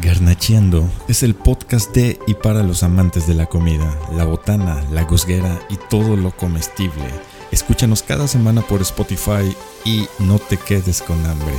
[0.00, 5.04] Garnacheando es el podcast de y para los amantes de la comida, la botana, la
[5.04, 7.08] gusguera y todo lo comestible.
[7.50, 11.54] Escúchanos cada semana por Spotify y no te quedes con hambre.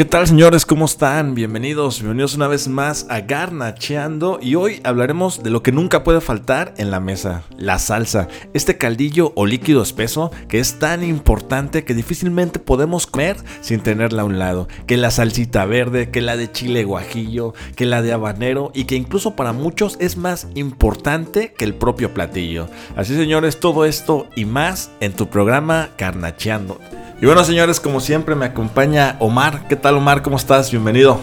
[0.00, 0.64] ¿Qué tal señores?
[0.64, 1.34] ¿Cómo están?
[1.34, 6.22] Bienvenidos, bienvenidos una vez más a Garnacheando y hoy hablaremos de lo que nunca puede
[6.22, 11.84] faltar en la mesa, la salsa, este caldillo o líquido espeso que es tan importante
[11.84, 16.38] que difícilmente podemos comer sin tenerla a un lado, que la salsita verde, que la
[16.38, 21.52] de chile guajillo, que la de habanero y que incluso para muchos es más importante
[21.52, 22.70] que el propio platillo.
[22.96, 26.80] Así señores, todo esto y más en tu programa Garnacheando.
[27.22, 29.68] Y bueno, señores, como siempre me acompaña Omar.
[29.68, 30.22] ¿Qué tal, Omar?
[30.22, 30.70] ¿Cómo estás?
[30.70, 31.20] Bienvenido.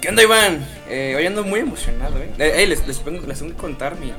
[0.00, 0.64] ¿Qué onda, Iván?
[0.88, 2.32] Eh, hoy ando muy emocionado, ¿eh?
[2.38, 4.12] eh les, les, tengo, les, tengo, que contar mi,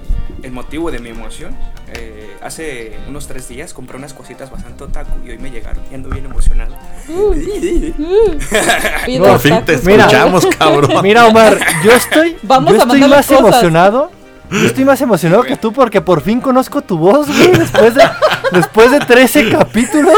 [0.43, 1.55] el motivo de mi emoción.
[1.93, 5.95] Eh, hace unos tres días compré unas cositas bastante otaku y hoy me llegaron y
[5.95, 6.75] ando bien emocionado.
[7.07, 11.01] Uh, uh, Por fin te escuchamos, mira, cabrón.
[11.01, 14.20] Mira, Omar, yo estoy, Vamos yo estoy más emocionado
[14.51, 17.51] yo estoy más emocionado que tú porque por fin conozco tu voz, güey.
[17.51, 18.03] Después de,
[18.51, 20.17] después de 13 capítulos,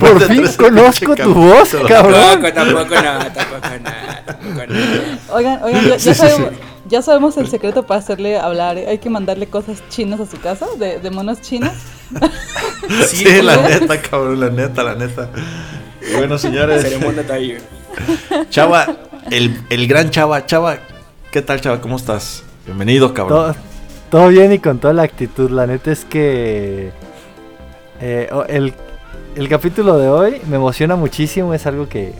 [0.00, 2.42] por fin conozco tu voz, cabrón.
[2.42, 6.50] Tampoco, tampoco, no, tampoco, no, Oigan, oigan, ya, sabemos,
[6.86, 8.76] ya, sabemos, el secreto para hacerle hablar.
[8.76, 11.72] Hay que mandarle cosas chinas a su casa, de, de monos chinos.
[13.06, 15.28] Sí, la neta, cabrón, la neta, la neta.
[16.16, 16.86] Bueno, señores.
[18.50, 18.86] Chava,
[19.30, 20.46] el, el gran Chava.
[20.46, 20.78] Chava,
[21.30, 21.80] ¿qué tal, Chava?
[21.80, 22.42] ¿Cómo estás?
[22.64, 23.54] Bienvenido, cabrón.
[23.54, 23.67] Todo,
[24.28, 25.50] bien y con toda la actitud.
[25.50, 26.90] La neta es que
[28.00, 31.54] eh, el, capítulo de hoy me emociona muchísimo.
[31.54, 32.14] Es algo que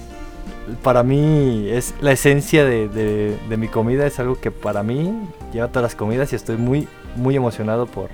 [0.83, 4.07] para mí es la esencia de, mi comida.
[4.07, 8.11] Es algo que para mí lleva todas las comidas y estoy muy, muy emocionado por,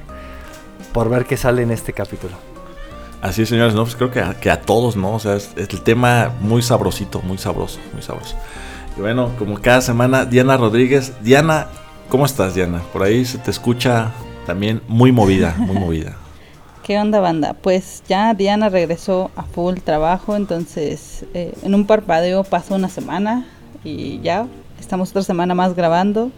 [0.92, 2.34] por ver qué sale en este capítulo.
[3.22, 5.14] Así señores, no, pues creo que a, que a todos, ¿no?
[5.14, 8.36] O sea, es, el tema muy sabrosito, muy sabroso, muy sabroso.
[8.98, 11.14] Y bueno, como cada semana, Diana Rodríguez.
[11.22, 11.68] Diana,
[12.08, 12.82] ¿Cómo estás, Diana?
[12.92, 14.12] Por ahí se te escucha
[14.46, 16.16] también muy movida, muy movida.
[16.82, 17.54] ¿Qué onda, banda?
[17.54, 23.46] Pues ya Diana regresó a full trabajo, entonces eh, en un parpadeo pasó una semana
[23.82, 24.46] y ya
[24.78, 26.30] estamos otra semana más grabando.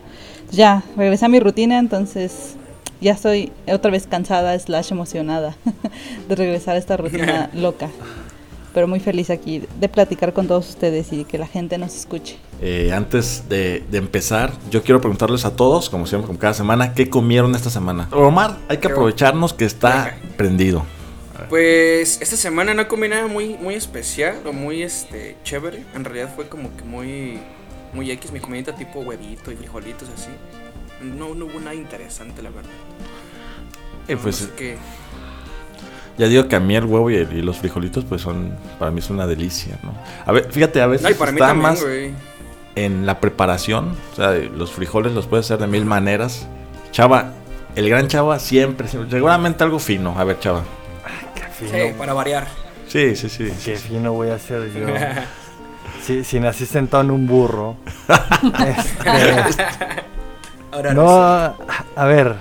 [0.53, 2.55] Ya regresé a mi rutina, entonces
[3.01, 5.57] ya estoy otra vez cansada, slash emocionada
[6.29, 7.89] de regresar a esta rutina loca
[8.77, 12.37] pero muy feliz aquí de platicar con todos ustedes y que la gente nos escuche.
[12.61, 17.09] Eh, antes de, empezar, yo quiero preguntarles a todos, como siempre, como cada semana, ¿qué
[17.09, 18.07] comieron esta semana?
[18.13, 20.85] Omar, hay que aprovecharnos que está prendido.
[21.49, 25.83] Pues esta semana no comí nada muy, muy especial o muy este, chévere.
[25.95, 27.39] En realidad fue como que muy,
[27.95, 30.29] muy X mi comida tipo huevito y frijolitos así.
[31.03, 32.71] No, no hubo nada interesante, la verdad.
[34.07, 34.77] Eh, pues, que
[36.19, 39.11] ya digo que a mí el huevo y, los frijolitos, pues son, para mí es
[39.11, 39.95] una delicia, ¿no?
[40.25, 41.85] A ver, fíjate, a veces está más
[42.75, 46.47] en la preparación, o sea, los frijoles los puedes hacer de mil maneras.
[46.91, 47.33] Chava,
[47.75, 50.19] el gran Chava siempre, seguramente algo fino.
[50.19, 50.65] A ver, Chava.
[51.35, 51.71] qué fino.
[51.73, 52.47] Sí, para variar.
[52.87, 53.53] Sí, sí, sí.
[53.65, 54.87] Qué fino voy a hacer yo.
[56.03, 57.77] si, si nací sentado en un burro.
[58.67, 59.65] este,
[60.73, 61.57] Ahora no,
[61.97, 62.37] a ver,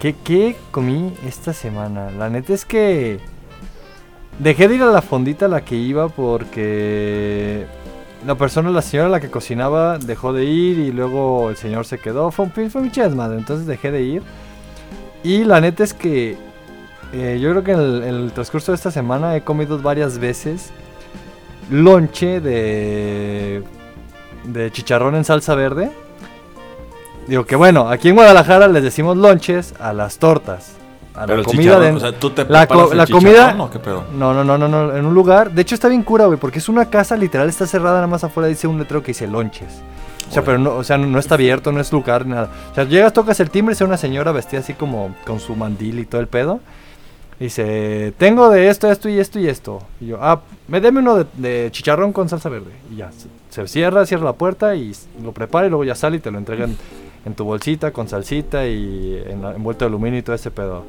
[0.00, 2.10] ¿Qué, comí esta semana?
[2.10, 3.20] La neta es que
[4.38, 7.66] dejé de ir a la fondita a la que iba porque
[8.26, 11.98] la persona, la señora la que cocinaba dejó de ir y luego el señor se
[11.98, 12.30] quedó.
[12.30, 14.22] Fue, fue mucha desmadre, entonces dejé de ir.
[15.22, 16.38] Y la neta es que
[17.12, 20.70] eh, yo creo que en el, transcurso de esta semana he comido varias veces
[21.70, 23.62] lonche de,
[24.44, 25.92] de chicharrón en salsa verde
[27.30, 30.72] Digo que bueno, aquí en Guadalajara les decimos lonches a las tortas.
[31.14, 34.02] A la comida de, o sea, ¿tú te la, la comida ¿qué pedo?
[34.12, 36.58] No, no, no, no, no, en un lugar, de hecho está bien cura, güey, porque
[36.58, 39.80] es una casa literal está cerrada nada más afuera dice un letrero que dice lonches.
[40.28, 42.50] O sea, pero no, o sea, no, está abierto, no es lugar, nada.
[42.72, 46.00] O sea, llegas, tocas el timbre, es una señora vestida así como con su mandil
[46.00, 46.58] y todo el pedo.
[47.38, 49.80] Dice, tengo de esto, esto y esto y esto.
[50.00, 52.72] Y yo, ah, me deme uno de, chicharrón con salsa verde.
[52.92, 56.16] Y ya, se, se, cierra, cierra la puerta y lo prepara y luego ya sale
[56.16, 56.76] y te lo entregan
[57.24, 60.84] en tu bolsita con salsita y en, envuelto de aluminio y todo ese pedo.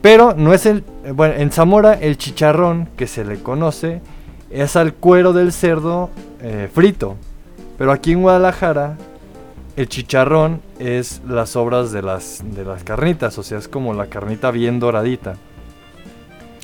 [0.00, 0.84] Pero no es el.
[1.14, 4.00] Bueno, en Zamora el chicharrón que se le conoce
[4.50, 6.10] es al cuero del cerdo
[6.40, 7.16] eh, frito.
[7.78, 8.96] Pero aquí en Guadalajara
[9.76, 13.38] el chicharrón es las sobras de las, de las carnitas.
[13.38, 15.36] O sea, es como la carnita bien doradita.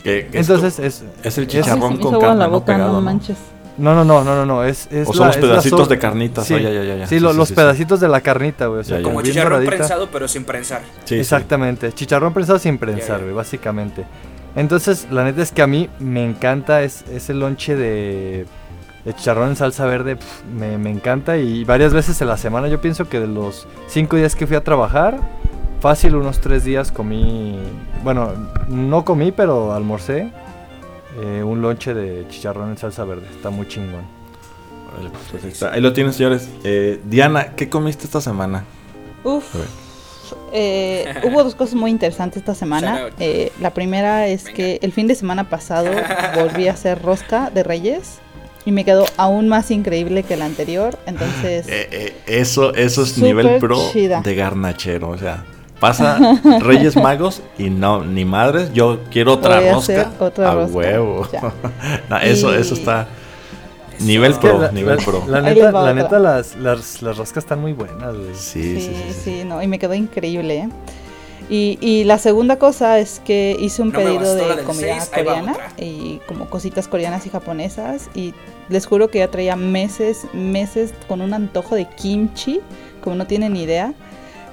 [0.05, 3.37] Entonces es, es, el chicharrón con carne no pegado, manches.
[3.37, 4.65] No, no, no, no, no, no.
[4.65, 6.43] Es, es o son los pedacitos de carnita.
[6.43, 8.81] Sí, ya, ya, ya, sí, los pedacitos de la carnita, güey.
[8.81, 10.83] O sea, como chicharrón prensado, pero sin prensar.
[11.09, 11.93] Exactamente.
[11.93, 14.05] Chicharrón prensado sin prensar, güey, básicamente.
[14.57, 18.47] Entonces, la neta es que a mí me encanta es, ese lonche de,
[19.07, 20.19] chicharrón en salsa verde
[20.53, 24.17] me, me, encanta y varias veces en la semana yo pienso que de los cinco
[24.17, 25.19] días que fui a trabajar,
[25.81, 27.57] fácil unos tres días comí,
[28.03, 28.33] bueno,
[28.69, 30.33] no comí, pero almorcé
[31.23, 33.27] eh, un lonche de chicharrón en salsa verde.
[33.31, 34.03] Está muy chingón.
[35.31, 36.49] Pues ahí, lo tienen, señores.
[36.65, 38.65] Eh, Diana, ¿qué comiste esta semana?
[39.25, 39.55] Uf.
[40.53, 43.11] Eh, hubo dos cosas muy interesantes esta semana.
[43.61, 45.91] la primera es que el fin de semana pasado
[46.35, 48.19] volví a hacer rosca de reyes
[48.65, 50.99] y me quedó aún más increíble que el anterior.
[51.07, 51.67] Entonces,
[52.27, 55.11] eso, eso es nivel pro de garnachero.
[55.11, 55.45] O sea,
[55.81, 56.19] Pasa
[56.61, 60.11] Reyes Magos y no, ni madres, yo quiero otra rosca.
[60.19, 61.27] Otra a huevo.
[62.23, 63.07] eso, eso está.
[64.01, 65.25] Nivel pro, nivel pro.
[65.27, 68.95] La neta, la neta las, las, las, roscas están muy buenas, Sí, sí,
[69.25, 70.69] sí, no, y me quedó increíble, ¿eh?
[71.51, 76.51] Y, y, la segunda cosa es que hice un pedido de comida coreana y como
[76.51, 78.35] cositas coreanas y japonesas y
[78.69, 82.61] les juro que ya traía meses, meses con un antojo de kimchi,
[83.03, 83.95] como no tienen ni idea.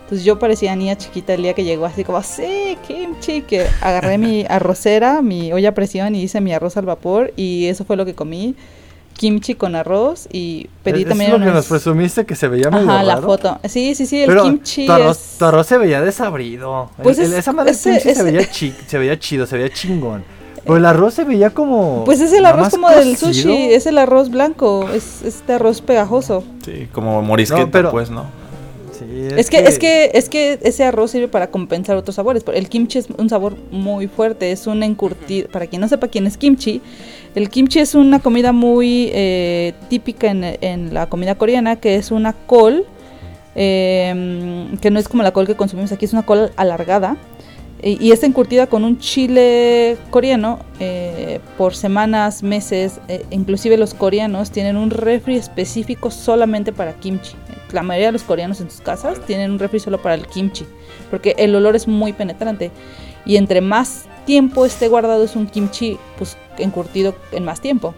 [0.06, 4.20] Entonces yo parecía niña chiquita el día que llegó, así como, sí, kimchi, que agarré
[4.20, 7.96] mi arrocera, mi olla a presión y hice mi arroz al vapor y eso fue
[7.98, 8.56] lo que comí.
[9.18, 11.32] Kimchi con arroz y pedí también.
[11.32, 13.58] Es lo que nos presumiste que se veía medio Ajá, la foto.
[13.64, 14.86] Sí, sí, sí, el kimchi.
[14.86, 16.92] Tu arroz, tu arroz, se veía desabrido.
[17.02, 18.42] Pues esa madre kimchi se, veía
[18.88, 20.24] se veía chido, se veía chingón.
[20.64, 22.04] Pero el arroz se veía como.
[22.06, 26.44] Pues es el arroz como del sushi, es el arroz blanco, es este arroz pegajoso.
[26.64, 28.45] Sí, como morisqueta, pues, ¿no?
[29.02, 32.44] Es, que, es que es que ese arroz sirve para compensar otros sabores.
[32.54, 35.48] El kimchi es un sabor muy fuerte, es un encurtido.
[35.50, 36.82] Para quien no sepa quién es kimchi,
[37.36, 42.34] el kimchi es una comida muy eh, típica en, la comida coreana, que es una
[42.34, 42.86] col,
[43.56, 47.18] em, que no es como la col que consumimos aquí, es una col alargada.
[47.84, 53.00] Y, está encurtida con un chile coreano eh, por semanas, meses.
[53.10, 57.36] Eh, inclusive los coreanos tienen un refri específico solamente para kimchi
[57.72, 60.66] la mayoría de los coreanos en sus casas tienen un refri solo para el kimchi,
[61.10, 62.72] porque el olor es muy penetrante.
[63.26, 67.94] Y entre más tiempo esté guardado es un kimchi pues encurtido en más tiempo.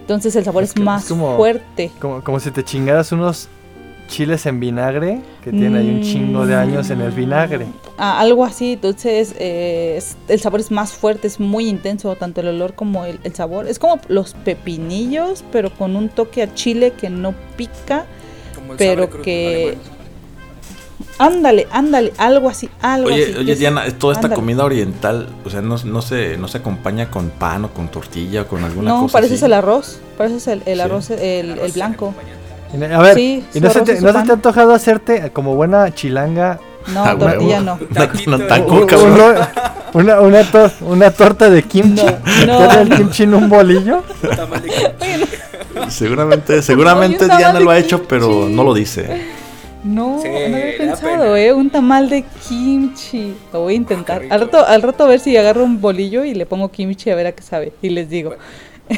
[0.00, 1.90] Entonces el sabor es, más fuerte.
[2.00, 3.48] Como, como si te chingaras unos
[4.08, 7.66] chiles en vinagre que tienen ahí un chingo de años en el vinagre.
[7.96, 12.48] Ah, algo así, entonces eh, el sabor es más fuerte, es muy intenso, tanto el
[12.48, 13.68] olor como el, el, sabor.
[13.68, 18.06] Es como los pepinillos, pero con un toque a chile que no pica
[18.76, 19.78] pero que...
[21.18, 23.34] Ándale, ándale, algo así, algo oye, así.
[23.38, 27.30] Oye, Diana, toda esta comida oriental, o sea, no, no, se, no se acompaña con
[27.30, 30.80] pan o con tortilla o con alguna cosa No, pareces el arroz, pareces el, el
[30.80, 32.14] arroz, el, el, blanco.
[32.72, 36.58] A ver, ¿y no, se te, ¿no se te ha antojado hacerte como buena chilanga?
[36.92, 37.78] No, ah, tortilla no.
[39.92, 40.42] una, una,
[40.80, 42.06] una, torta de kimchi.
[42.46, 42.80] No, no.
[42.80, 44.02] el kimchi en un bolillo?
[45.88, 49.22] Seguramente, seguramente Diana lo ha hecho, pero no lo dice.
[49.84, 51.52] No, no había pensado, ¿eh?
[51.52, 53.34] Un tamal de kimchi.
[53.52, 54.22] Lo voy a intentar.
[54.30, 57.16] Al rato, al rato a ver si agarro un bolillo y le pongo kimchi a
[57.16, 57.72] ver a qué sabe.
[57.82, 58.36] Y les digo.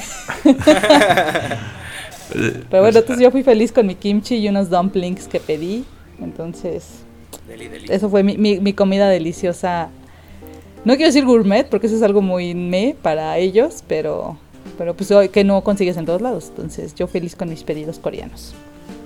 [2.70, 5.84] Pero bueno, entonces yo fui feliz con mi kimchi y unos dumplings que pedí.
[6.20, 7.04] Entonces,
[7.88, 9.88] eso fue mi, mi, mi, comida deliciosa.
[10.84, 14.36] No quiero decir gourmet porque eso es algo muy me para ellos, pero
[14.78, 16.46] pero pues que no consigues en todos lados.
[16.48, 18.54] Entonces yo feliz con mis pedidos coreanos.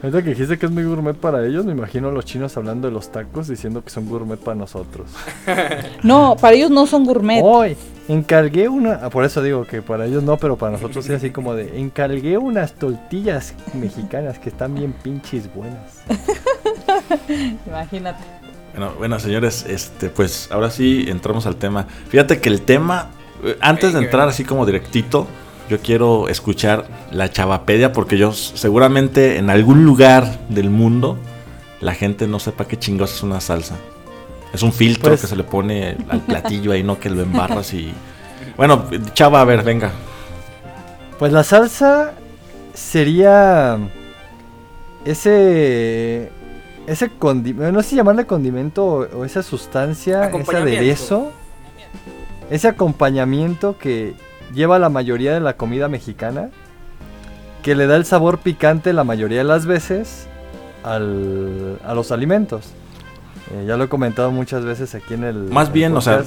[0.02, 2.86] Ahorita que dijiste que es muy gourmet para ellos, me imagino a los chinos hablando
[2.86, 5.10] de los tacos diciendo que son gourmet para nosotros.
[6.04, 7.40] no, para ellos no son gourmet.
[7.42, 7.76] Hoy
[8.08, 11.30] encargué una, ah, por eso digo que para ellos no, pero para nosotros es así
[11.30, 16.02] como de, encargué unas tortillas mexicanas que están bien pinches buenas.
[17.66, 18.22] Imagínate.
[18.72, 21.86] Bueno, bueno, señores, este, pues ahora sí entramos al tema.
[22.08, 23.10] Fíjate que el tema,
[23.42, 25.26] eh, antes de entrar así como directito,
[25.68, 31.18] yo quiero escuchar la chavapedia porque yo seguramente en algún lugar del mundo
[31.80, 33.76] la gente no sepa qué chingos es una salsa.
[34.52, 37.72] Es un filtro pues que se le pone al platillo ahí, no que lo embarras
[37.74, 37.92] y...
[38.56, 39.92] Bueno, chava, a ver, venga.
[41.18, 42.12] Pues la salsa
[42.74, 43.78] sería
[45.04, 46.32] ese
[46.88, 51.30] ese condimento, no sé si llamarle condimento o, esa sustancia, ese aderezo,
[52.50, 54.14] ese acompañamiento que
[54.54, 56.50] lleva la mayoría de la comida mexicana,
[57.62, 60.26] que le da el sabor picante la mayoría de las veces
[60.82, 62.72] al, a los alimentos.
[63.54, 65.34] Eh, ya lo he comentado muchas veces aquí en el.
[65.50, 66.22] Más bien, o sea,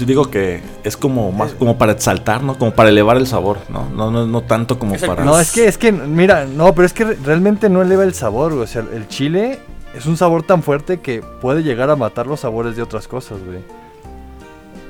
[0.00, 2.58] digo que es como más como para exaltar, ¿no?
[2.58, 3.88] Como para elevar el sabor, ¿no?
[3.88, 5.24] No, no, no tanto como para.
[5.24, 8.52] No, es que, es que, mira, no, pero es que realmente no eleva el sabor,
[8.52, 9.60] O sea, el chile
[9.96, 13.38] es un sabor tan fuerte que puede llegar a matar los sabores de otras cosas,
[13.44, 13.60] güey.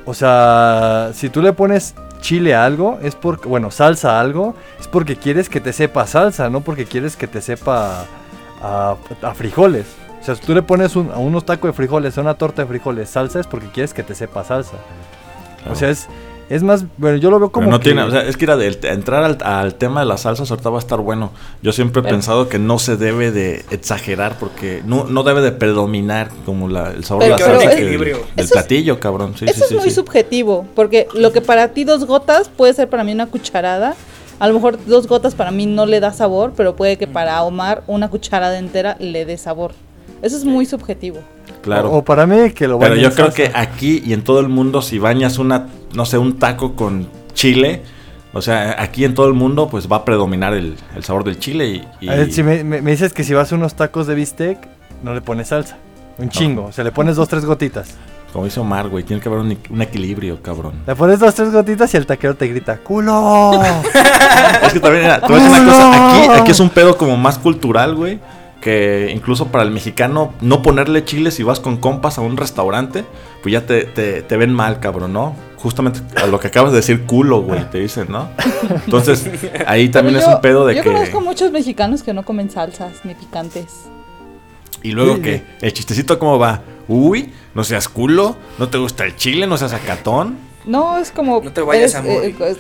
[0.05, 4.55] O sea, si tú le pones chile a algo, es porque, bueno, salsa a algo,
[4.81, 8.07] es porque quieres que te sepa salsa, no porque quieres que te sepa
[8.63, 9.87] a, a frijoles.
[10.21, 12.63] O sea, si tú le pones un- a unos tacos de frijoles, a una torta
[12.63, 14.77] de frijoles, salsa, es porque quieres que te sepa salsa.
[15.71, 16.09] O sea, es,
[16.55, 18.45] es más, bueno, yo lo veo como Pero no que- tiene, o sea, es que
[18.45, 21.31] ir a del- entrar al, al tema de las salsas ahorita va a estar bueno.
[21.63, 25.41] Yo siempre he Pero- pensado que no se debe de exagerar porque no, no debe
[25.41, 28.17] de predominar como la- el sabor Pero- de la salsa es- que equilibrio.
[28.37, 29.35] del es- platillo, cabrón.
[29.39, 29.95] Sí, Eso sí, es sí, muy sí.
[29.95, 33.95] subjetivo, porque lo que para ti dos gotas puede ser para mí una cucharada.
[34.39, 37.43] A lo mejor dos gotas para mí no le da sabor, pero puede que para
[37.45, 39.73] Omar una cucharada entera le dé sabor.
[40.21, 41.19] Eso es muy subjetivo.
[41.63, 41.91] Claro.
[41.91, 43.37] O, o para mí que lo Pero yo creo salsa.
[43.37, 47.09] que aquí y en todo el mundo, si bañas una, no sé, un taco con
[47.35, 47.83] chile,
[48.33, 51.39] o sea, aquí en todo el mundo, pues va a predominar el, el sabor del
[51.39, 51.67] chile
[52.01, 52.07] y.
[52.07, 54.15] y- A ver, si me, me- me dices que si vas a unos tacos de
[54.15, 54.59] bistec,
[55.03, 55.77] no le pones salsa.
[56.19, 56.65] Un chingo.
[56.67, 57.95] O sea, le pones dos, tres gotitas.
[58.33, 60.73] Como dice Omar, güey, tiene que haber un, un equilibrio, cabrón.
[60.87, 63.53] Le pones dos, tres gotitas y el taquero te grita, ¡culo!
[64.67, 67.37] Es que también, mira, a decir una cosa, aquí, aquí es un pedo como más
[67.39, 68.19] cultural, güey.
[68.63, 73.05] Que incluso para el mexicano, no ponerle chile si vas con compas a un restaurante,
[73.43, 75.35] pues ya te, te, te ven mal, cabrón, ¿no?
[75.57, 78.29] Justamente a lo que acabas de decir, culo, güey, te dicen, ¿no?
[78.85, 79.29] Entonces,
[79.67, 80.93] ahí también es yo- un pedo de yo que.
[80.93, 83.67] conozco muchos mexicanos que no comen salsas ni picantes.
[84.83, 86.63] Y luego que, el chistecito, ¿cómo va?
[86.89, 90.37] Uy, no seas culo, no te gusta el chile, no seas acatón.
[90.65, 91.41] No, es como...
[91.43, 92.37] No te vayas es, a morir.
[92.41, 92.57] eh,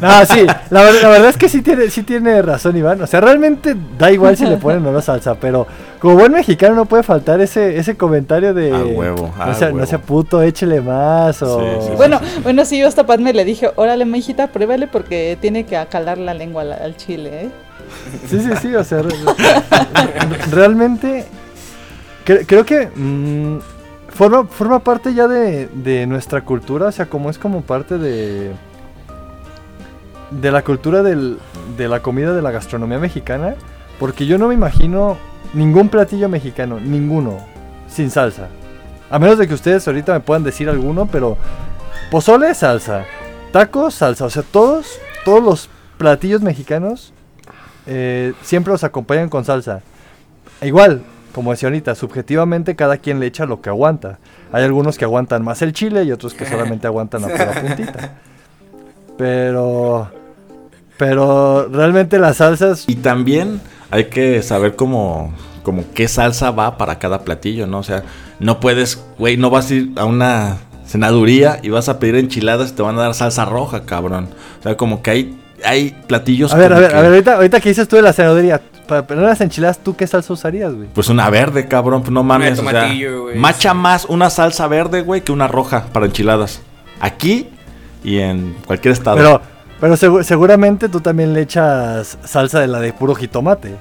[0.00, 3.00] No, sí, la, ver- la verdad es que sí tiene, sí tiene razón Iván.
[3.02, 5.66] O sea, realmente da igual si le ponen o no salsa, pero
[6.00, 8.72] como buen mexicano no puede faltar ese, ese comentario de...
[8.72, 11.60] A huevo, a no, sea, no sea puto, échele más o...
[11.60, 11.96] Sí, sí, sí.
[11.96, 16.18] Bueno, bueno, sí, yo hasta Padme le dije, órale, mijita, pruébale porque tiene que acalar
[16.18, 17.48] la lengua al, al chile, ¿eh?
[18.28, 21.26] Sí, sí, sí, o sea, re- re- realmente
[22.26, 23.58] cre- creo que mm,
[24.14, 28.52] forma, forma parte ya de, de nuestra cultura, o sea, como es como parte de
[30.30, 31.38] de la cultura del-
[31.76, 33.54] de la comida de la gastronomía mexicana,
[34.00, 35.16] porque yo no me imagino
[35.52, 37.38] ningún platillo mexicano, ninguno,
[37.86, 38.48] sin salsa.
[39.10, 41.36] A menos de que ustedes ahorita me puedan decir alguno, pero
[42.10, 43.04] pozole, salsa,
[43.52, 45.68] tacos, salsa, o sea, todos, todos los
[45.98, 47.12] platillos mexicanos
[47.86, 49.82] eh, siempre los acompañan con salsa.
[50.60, 51.02] E igual,
[51.34, 54.18] como decía ahorita, subjetivamente cada quien le echa lo que aguanta.
[54.52, 58.12] Hay algunos que aguantan más el chile y otros que solamente aguantan la pura puntita.
[59.18, 60.08] Pero,
[60.96, 63.60] pero realmente las salsas, Y también
[63.90, 67.78] hay que saber cómo, como qué salsa va para cada platillo, ¿no?
[67.78, 68.02] O sea,
[68.40, 72.70] no puedes, güey, no vas a ir a una cenaduría y vas a pedir enchiladas
[72.70, 74.28] y te van a dar salsa roja, cabrón.
[74.60, 77.34] O sea, como que hay, hay platillos a ver, a ver, que- a ver, ahorita,
[77.36, 80.74] ahorita que dices tú de la cenaduría, para poner las enchiladas, ¿tú qué salsa usarías,
[80.74, 80.88] güey?
[80.94, 82.58] Pues una verde, cabrón, pues no mames.
[82.58, 83.76] o sea, tomatillo, güey, macha sí.
[83.76, 86.60] más una salsa verde, güey, que una roja para enchiladas.
[87.00, 87.48] Aquí
[88.02, 89.16] y en cualquier estado.
[89.16, 89.40] Pero,
[89.80, 93.74] pero segu- seguramente tú también le echas salsa de la de puro jitomate.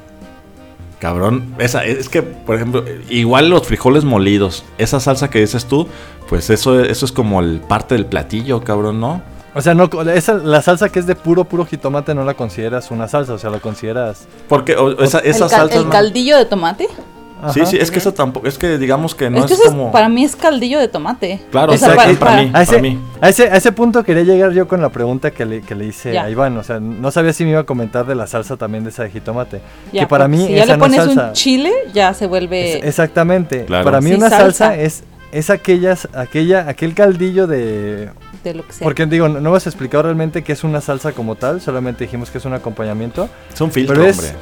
[1.00, 5.88] Cabrón, esa, es que, por ejemplo, igual los frijoles molidos, esa salsa que dices tú,
[6.29, 9.22] pues eso, eso es como el parte del platillo, cabrón, ¿no?
[9.55, 12.89] O sea, no, esa, la salsa que es de puro, puro jitomate no la consideras
[12.91, 14.27] una salsa, o sea, la consideras...
[14.50, 15.77] Porque o- esa, el, esa cal- salsa...
[15.77, 16.88] el caldillo de tomate.
[17.53, 17.65] Sí, Ajá.
[17.72, 19.75] sí, es que eso tampoco, es que digamos que no es que es, eso es-
[19.75, 19.91] como...
[19.91, 21.41] para mí es caldillo de tomate.
[21.51, 22.51] Claro, O sea, exacto, para- para mí.
[22.53, 22.98] A ese, mí.
[23.19, 25.86] a, ese, a ese punto quería llegar yo con la pregunta que le, que le
[25.88, 26.24] hice Ya.
[26.24, 26.57] a Iván.
[26.57, 29.03] O sea, no sabía si me iba a comentar de la salsa también de esa
[29.03, 29.60] de jitomate.
[29.91, 31.27] Ya, que para mí si ya le no es pones salsa.
[31.27, 32.77] un chile, ya se vuelve...
[32.79, 33.65] Es- exactamente.
[33.65, 33.83] Claro.
[33.83, 34.77] Para mí Sí, una salsa, salsa.
[34.81, 38.10] es, es aquellas, aquella, aquel caldillo de...
[38.44, 38.86] de lo que sea.
[38.86, 42.30] Porque digo, no, no hemos explicado realmente qué es una salsa como tal, solamente dijimos
[42.30, 43.30] que es un acompañamiento.
[43.54, 44.34] Es un filtro, Pero es- hombre.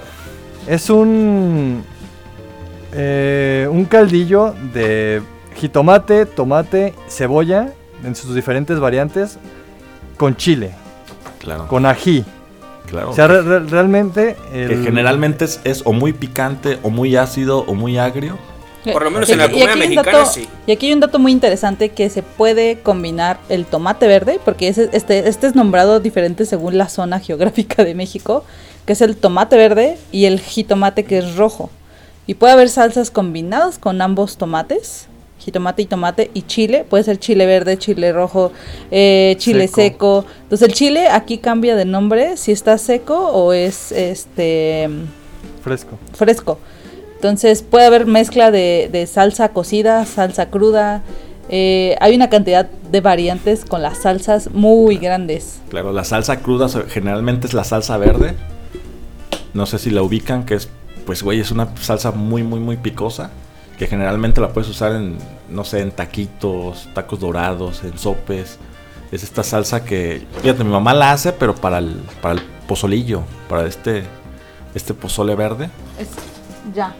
[0.68, 1.84] Es un.
[2.94, 5.22] eh, un caldillo de
[5.56, 9.38] jitomate, tomate, cebolla, en sus diferentes variantes,
[10.18, 10.72] con chile,
[11.40, 12.24] Claro, con ají.
[12.88, 13.12] claro.
[13.12, 14.36] O sea, re- re- realmente.
[14.52, 18.38] que generalmente es, es o muy picante, o muy ácido, o muy agrio.
[18.92, 20.48] Por lo menos Y en la comida mexicana, dato- sí.
[20.66, 24.68] Y aquí hay un dato muy interesante que se puede combinar el tomate verde, porque
[24.70, 28.44] ese- este, este es nombrado diferente según la zona geográfica de México,
[28.86, 31.70] que es el tomate verde y el jitomate que es rojo.
[32.28, 35.08] Y puede haber salsas combinadas con ambos tomates,
[35.40, 38.52] jitomate y tomate, y chile, puede ser chile verde, chile rojo,
[38.92, 39.76] eh, chile Seco.
[39.82, 40.26] seco.
[40.44, 44.88] Entonces el chile aquí cambia de nombre si está seco o es este
[45.64, 45.98] Fresco.
[46.14, 46.60] fresco.
[47.22, 51.04] Entonces puede haber mezcla de, de salsa cocida, salsa cruda.
[51.50, 55.62] eh, hay una cantidad de variantes con las salsas muy grandes.
[55.70, 58.34] Claro, la salsa cruda generalmente es la salsa verde.
[59.54, 60.68] No sé si la ubican, que es,
[61.06, 63.30] pues, güey, es una salsa muy, muy, muy picosa.
[63.78, 68.58] Que generalmente la puedes usar en, no sé, en taquitos, tacos dorados, en sopes.
[69.12, 73.22] es esta salsa que, fíjate, mi mamá la hace, pero para el, para el pozolillo,
[73.48, 74.06] para este,
[74.74, 75.70] este pozole verde.
[76.00, 76.08] Es,
[76.74, 76.96] ya.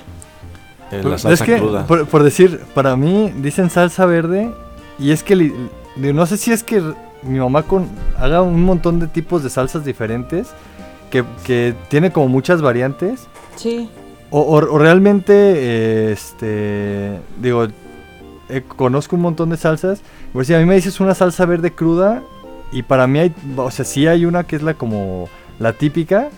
[0.92, 1.86] Eh, la salsa es que, cruda.
[1.88, 4.52] por, por decir, para mí dicen salsa verde
[5.00, 5.54] y es que li-
[5.96, 6.82] li- no sé si es que
[7.24, 10.50] mi mamá con, haga un montón de tipos de salsas diferentes
[11.10, 13.90] que, que tiene como muchas variantes Sí.
[14.32, 17.68] o, o- o realmente eh, este digo
[18.50, 20.02] eh, conozco un montón de salsas
[20.34, 22.22] por si a mí me dices una salsa verde cruda
[22.72, 25.30] y para mí hay o sea sí hay una que es la como
[25.60, 26.30] la típica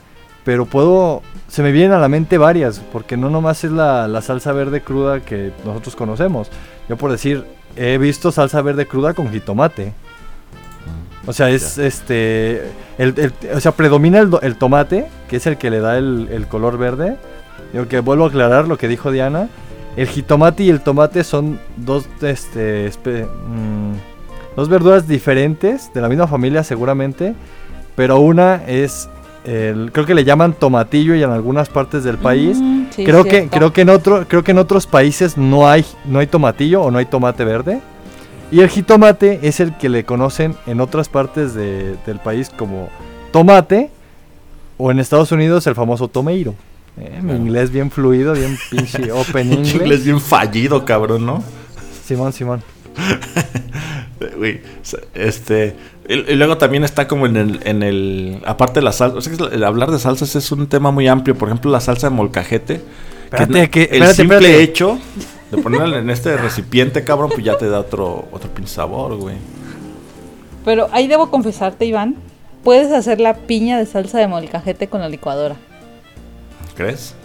[0.44, 4.22] pero puedo se me vienen a la mente varias porque no nomás es la, la
[4.22, 6.50] salsa verde cruda que nosotros conocemos
[6.90, 7.46] yo por decir
[7.76, 9.94] he visto salsa verde cruda con jitomate
[11.26, 12.64] o sea, es este.
[12.98, 16.28] El, el- o sea, predomina el, el tomate, que es el que le da el,
[16.30, 17.16] el color verde.
[17.72, 19.48] Digo que vuelvo a aclarar lo que dijo Diana.
[19.96, 23.94] El jitomate y el tomate son dos, este, espe- mm,
[24.58, 27.36] dos verduras diferentes, de la misma familia seguramente.
[27.96, 29.08] Pero una es.
[29.46, 32.58] El- creo que le llaman tomatillo y en algunas partes del país.
[32.62, 35.86] Mm, sí, creo que creo que en otro creo que en otros países no hay
[36.06, 37.82] no hay tomatillo o no hay tomate verde
[38.52, 42.90] y el jitomate es el que le conocen en otras partes de- del país como
[43.32, 43.90] tomate
[44.78, 46.54] o en Estados Unidos el famoso tomeiro
[46.98, 51.44] Eh, mi inglés bien fluido bien pinche open English inglés bien fallido, cabrón, ¿no?
[52.06, 52.62] Simón Simón
[55.16, 55.76] este.
[56.08, 57.60] Y, luego también está como en el.
[57.64, 59.18] En el aparte de la salsa.
[59.18, 61.38] O sea, que el hablar de salsas es un tema muy amplio.
[61.38, 62.82] Por ejemplo, la salsa de molcajete.
[63.26, 64.64] Espérate, que- el espérate, simple espérate.
[64.64, 65.00] hecho
[65.50, 69.36] de ponerla en este recipiente, cabrón, pues ya te da otro, otro pinche sabor, güey.
[70.66, 72.16] Pero ahí debo confesarte, Iván.
[72.64, 75.56] Puedes hacer la piña de salsa de molcajete con la licuadora.
[76.76, 77.16] ¿Crees?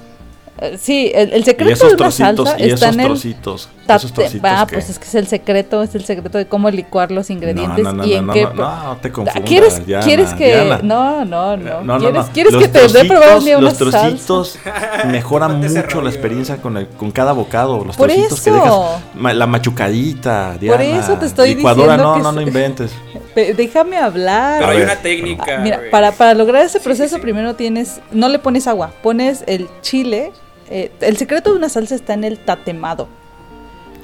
[0.60, 3.00] Eh, sí, el, el Y secreto esos de una trocitos, salsa y está esos en
[3.00, 3.68] el trocitos.
[3.86, 6.46] tate- Esos trocitos Va, que- pues es que es el secreto, es el secreto de
[6.46, 8.42] cómo licuar los ingredientes no, no, y no, en no, qué.
[8.44, 10.46] no, no, no te confundas, ¿Quieres, Diana, ¿Quieres que.?
[10.46, 10.80] Diana.
[10.82, 11.80] No, no, no.
[11.82, 12.32] No, no, ¿Quieres, no.
[12.32, 14.58] ¿quieres que te dé probar un día una Los trocitos
[15.06, 17.84] mejoran No mucho la experiencia con, el- con cada bocado.
[17.84, 18.58] Los Por trocitos que eso.
[18.58, 19.00] dejas.
[19.14, 20.82] ma- la machucadita, Diana.
[20.82, 22.90] eso te estoy Licuadora, diciendo no, que no, es- no inventes.
[23.56, 24.58] Déjame hablar.
[24.58, 25.44] Pero hay una técnica.
[25.58, 29.68] Ah, Mira, para, para lograr ese proceso primero tienes, no le pones agua, pones el
[29.82, 30.32] chile.
[30.70, 33.08] Eh, el secreto de una salsa está en el tatemado.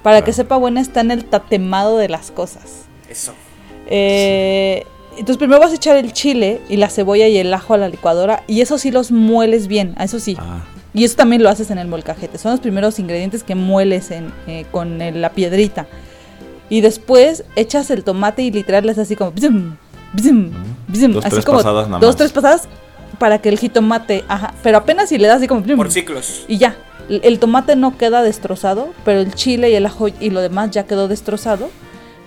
[0.03, 2.83] Para que sepa buena está en el tatemado de las cosas.
[3.09, 3.33] Eso.
[3.87, 7.79] Eh, entonces primero vas a echar el chile y la cebolla y el ajo a
[7.79, 10.37] la licuadora y eso sí los mueles bien, a eso sí.
[10.38, 12.38] Ah, Y eso también lo haces en el molcajete.
[12.38, 15.87] Son los primeros ingredientes que mueles en, eh, con el- la piedrita.
[16.70, 19.31] Y después echas el tomate y literal es así como...
[19.33, 19.77] bzum,
[20.12, 20.50] bzum,
[20.88, 22.68] bzum, Dos, así tres como pasadas nada dos, tres pasadas
[23.18, 24.24] para que el jitomate...
[24.29, 25.62] Ajá, pero apenas si le das así como...
[25.62, 26.44] Por ciclos.
[26.48, 26.77] y ya.
[27.09, 30.70] El el tomate no queda destrozado, pero el chile y el ajo y lo demás
[30.70, 31.70] ya quedó destrozado.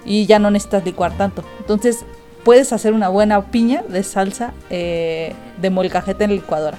[0.06, 1.44] Y ya no necesitas licuar tanto.
[1.60, 2.06] Entonces
[2.44, 6.78] puedes hacer una buena piña de salsa eh, de molcajete en la licuadora.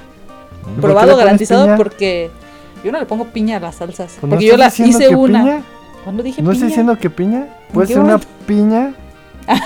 [0.62, 1.76] ¿Por qué Probado, garantizado piña?
[1.76, 2.30] porque
[2.84, 4.12] yo no le pongo piña a las salsas.
[4.12, 5.42] Pues, ¿no porque yo la estás diciendo hice que una.
[5.42, 5.62] piña?
[6.04, 6.54] ¿Cuándo dije no piña?
[6.54, 8.94] estoy diciendo que piña puede ser una piña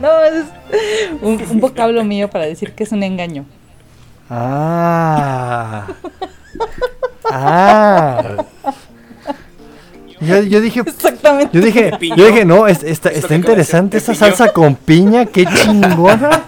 [0.00, 0.44] No, es
[1.22, 3.44] un, un vocablo mío para decir que es un engaño.
[4.28, 5.86] Ah.
[7.30, 8.22] Ah.
[10.20, 11.56] Yo, yo dije, Exactamente.
[11.58, 16.42] yo dije, yo dije, no, es- está, está interesante de salsa con piña, qué chingona.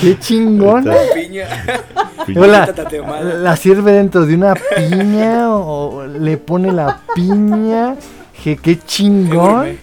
[0.00, 0.94] Qué chingona.
[1.14, 1.46] Piña.
[3.42, 7.94] La sirve dentro de una piña o le pone la piña.
[8.42, 9.78] Que qué chingón.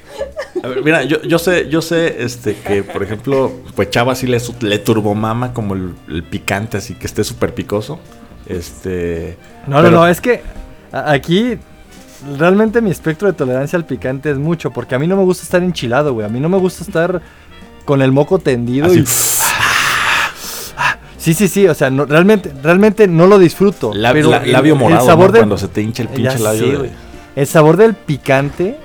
[0.64, 4.28] A ver, mira, yo, yo sé, yo sé, este, que por ejemplo, pues Chava sí
[4.28, 8.00] le, le turbomama como el, el picante, así que esté súper picoso.
[8.46, 9.38] Este.
[9.68, 10.42] No, no, pero- no, es que
[10.92, 11.58] aquí
[12.38, 15.44] realmente mi espectro de tolerancia al picante es mucho, porque a mí no me gusta
[15.44, 16.26] estar enchilado, güey.
[16.26, 17.22] A mí no me gusta estar
[17.86, 19.06] con el moco tendido Así, y...
[21.18, 23.92] Sí, sí, sí, o sea, no- realmente, realmente no lo disfruto.
[24.14, 25.38] pero la- labio el morado, sabor ¿no?
[25.38, 26.84] Cuando se te hincha el pinche labio.
[26.84, 26.92] de-.
[27.36, 28.78] El sabor del picante,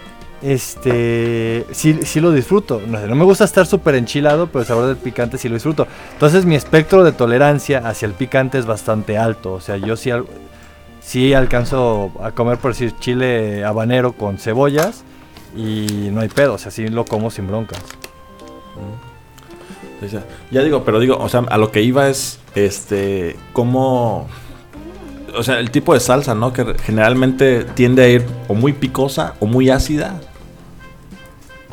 [0.45, 2.83] este, sí, sí lo disfruto.
[2.87, 5.55] No, sé, no me gusta estar súper enchilado, pero el sabor del picante sí lo
[5.55, 5.87] disfruto.
[6.13, 9.55] Entonces mi espectro de tolerancia hacia el picante es bastante alto.
[9.55, 10.11] O sea, yo sí,
[11.01, 15.03] sí alcanzo a comer, por decir, chile habanero con cebollas
[15.57, 16.55] y no hay pedo.
[16.55, 17.81] O sea, sí lo como sin broncas.
[20.07, 24.29] Sea, ya digo, pero digo, o sea, a lo que iba es, este, cómo,
[25.35, 26.53] o sea, el tipo de salsa, ¿no?
[26.53, 30.21] Que generalmente tiende a ir o muy picosa o muy ácida.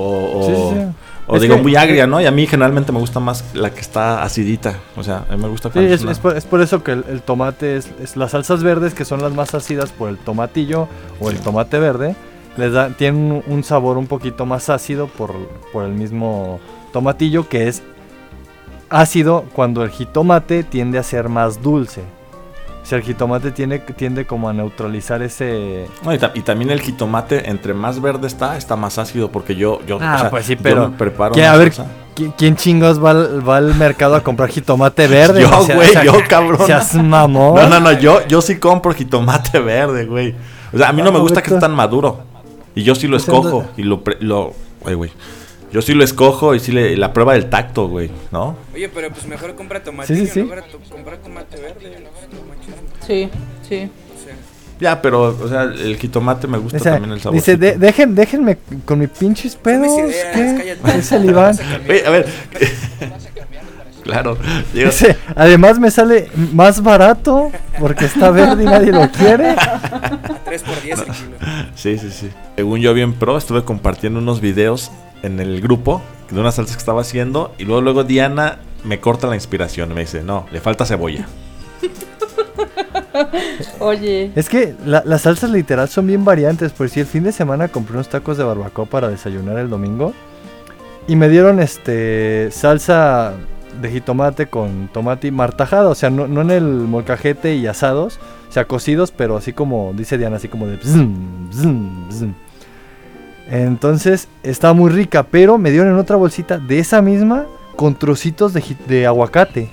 [0.02, 0.92] O, o, Sí, sí, sí.
[1.28, 2.20] o Es digo, que- muy agria, ¿no?
[2.22, 4.80] Y a mí generalmente me gusta más la que está acidita.
[4.98, 6.92] O sea, a mí me gusta cuando es, una- es por, es por eso que
[6.94, 10.88] el, el tomate es, las salsas verdes que son las más ácidas por el tomatillo
[11.20, 12.16] o el tomate verde
[12.58, 15.34] les da, tienen un, sabor un poquito más ácido por,
[15.72, 16.60] por el mismo
[16.92, 17.82] tomatillo que es
[18.90, 22.02] ácido cuando el jitomate tiende a ser más dulce.
[22.82, 25.86] O sea, el jitomate tiene, tiende como a neutralizar ese...
[26.34, 29.80] y, también el jitomate, entre más verde está, está más ácido, porque yo...
[29.86, 30.91] yo ah, pues sí, pero...
[30.91, 31.74] preparo a ver,
[32.38, 33.12] ¿quién, chingos va
[33.58, 35.41] al, mercado a comprar jitomate verde?
[35.50, 36.65] yo, güey, yo, cabrón.
[36.65, 37.56] Seas mamón.
[37.56, 40.34] No, no, no, yo, yo sí compro jitomate verde, güey.
[40.74, 42.24] O sea, a mí no, me gusta que esté tan maduro.
[42.74, 43.65] Y yo sí lo escojo.
[43.78, 44.02] Y lo...
[44.22, 45.12] lo güey, güey.
[45.72, 48.58] Yo sí lo escojo y sí le, la prueba del tacto, güey, ¿no?
[48.74, 50.13] Oye, pero pues mejor compra tomate.
[50.13, 50.50] Sí, sí, sí.
[50.89, 52.06] compra tomate verde.
[53.12, 53.30] Sí,
[53.67, 53.89] sí.
[54.80, 57.36] Ya, pero, o sea, el jitomate me gusta también el sabor.
[57.36, 59.91] Dice, dejen, déjenme con mis pinches pedos.
[60.34, 60.76] ¿Qué?
[60.95, 61.56] Es el Iván.
[61.88, 62.28] Oye, a ver.
[64.04, 64.38] claro.
[64.74, 69.56] Dice, además me sale más barato porque está verde y nadie lo quiere.
[70.45, 71.13] 3 por 10 kilo.
[71.76, 72.30] Sí, sí, sí.
[72.56, 76.80] Según yo bien pro, estuve compartiendo unos videos en el grupo de una salsa que
[76.80, 80.88] estaba haciendo y luego luego Diana me corta la inspiración, me dice, "No, le falta
[80.88, 81.28] cebolla."
[83.80, 84.32] Oye.
[84.36, 86.72] Es que las salsas literal son bien variantes.
[86.72, 90.14] Por si el fin de semana compré unos tacos de barbacoa para desayunar el domingo.
[91.08, 93.34] Y me dieron este salsa
[93.82, 95.90] de jitomate con tomate martajada.
[95.90, 98.20] O sea, no, en el molcajete y asados.
[98.50, 100.78] O sea, cocidos, pero así como dice Diana, así como de...
[103.50, 108.54] Entonces estaba muy rica, pero me dieron en otra bolsita de esa misma con trocitos
[108.54, 109.70] de, de aguacate.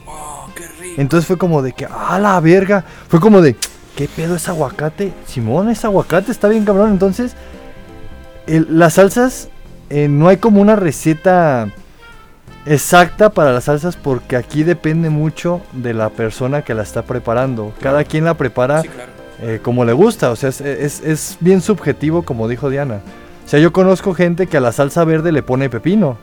[0.99, 2.85] Entonces fue como de que, ¡ah, la verga!
[3.09, 3.55] Fue como de,
[3.97, 5.13] ¿qué pedo es aguacate?
[5.27, 6.91] Simón, es aguacate, está bien cabrón.
[6.91, 7.37] Entonces,
[8.47, 9.49] las salsas,
[9.91, 11.69] eh, no hay como una receta
[12.67, 17.73] exacta para las salsas porque aquí depende mucho de la persona que la está preparando.
[17.81, 18.83] Cada quien la prepara
[19.41, 23.03] eh, como le gusta, o sea, es, es, bien subjetivo como dijo Diana.
[23.47, 26.19] O sea, yo conozco gente que a la salsa verde le pone pepino.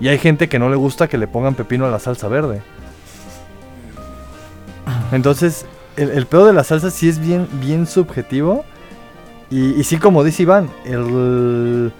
[0.00, 2.60] Y hay gente que no le gusta que le pongan pepino a la salsa verde.
[5.12, 5.66] Entonces,
[5.96, 8.64] el, pedo de la salsa sí es bien, bien subjetivo.
[9.50, 11.92] Y, sí, como dice Iván, el,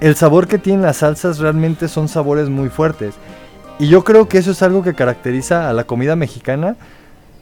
[0.00, 3.14] el sabor que tienen las salsas realmente son sabores muy fuertes.
[3.78, 6.76] Y yo creo que eso es algo que caracteriza a la comida mexicana.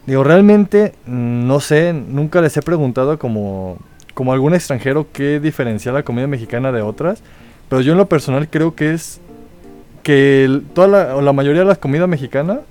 [0.05, 3.77] Digo, realmente, mm, no sé, nunca les he preguntado como,
[4.13, 7.21] como algún extranjero qué diferencia la comida mexicana de otras.
[7.67, 9.19] Pero yo en lo personal creo que es
[10.01, 12.61] que toda la, la mayoría de la comida mexicana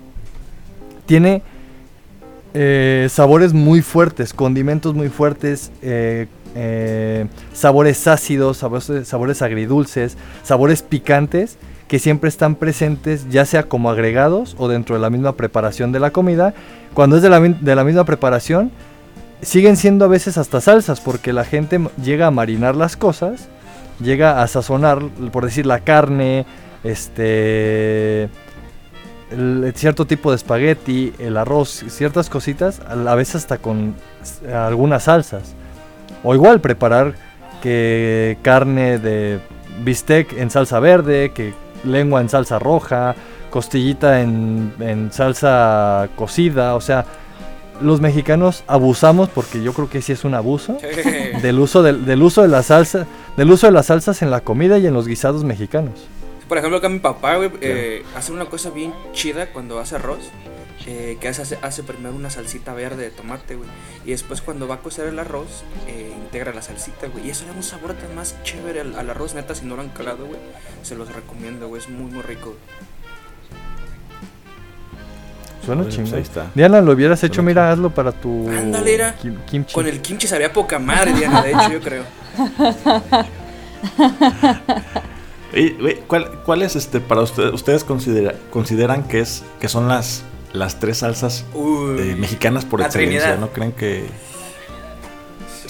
[1.06, 1.42] tiene
[2.54, 10.82] eh, sabores muy fuertes, condimentos muy fuertes, eh, eh, sabores ácidos, sabores, sabores, agridulces, sabores
[10.82, 11.56] picantes
[11.88, 16.00] que siempre están presentes ya sea como agregados o dentro de la misma preparación de
[16.00, 16.52] la comida.
[16.94, 18.70] Cuando es de la, de la misma preparación,
[19.40, 23.48] siguen siendo a veces hasta salsas porque la gente llega a marinar las cosas,
[23.98, 26.44] llega a sazonar, por decir, la carne,
[26.84, 28.28] este
[29.74, 33.94] cierto tipo de espagueti, el arroz, ciertas cositas, a veces hasta con
[34.52, 35.54] algunas salsas.
[36.24, 37.14] O igual preparar
[37.62, 39.40] que carne de
[39.84, 43.14] bistec en salsa verde, que lengua en salsa roja,
[43.50, 47.04] costillita en, salsa cocida, o sea,
[47.80, 50.78] los mexicanos abusamos porque yo creo que sí es un abuso
[51.42, 54.78] del uso del uso de la salsa, del uso de las salsas en la comida
[54.78, 56.06] y en los guisados mexicanos.
[56.52, 60.18] Por ejemplo, acá mi papá, güey, eh, hace una cosa bien chida cuando hace arroz.
[60.86, 63.70] Eh, que hace, hace primero una salsita verde de tomate, güey.
[64.04, 67.26] Y después cuando va a cocer el arroz, eh, integra la salsita, güey.
[67.26, 69.80] Y eso le da un sabor tan más chévere al, arroz, neta, si no lo
[69.80, 70.38] han calado, güey.
[70.82, 71.80] Se los recomiendo, güey.
[71.80, 72.54] Es muy, muy rico.
[75.64, 76.22] Suena pues chingón.
[76.54, 79.14] Diana, lo hubieras hecho, mira, hazlo para tu Ándale,
[79.46, 79.72] kimchi.
[79.72, 82.04] Con el kimchi sabía poca madre, Diana, de hecho, yo creo.
[86.06, 87.52] ¿Cuál, ¿Cuál es este para ustedes?
[87.52, 93.36] ¿Ustedes consideran que es que son las las tres salsas eh, mexicanas por excelencia?
[93.36, 94.04] ¿No creen que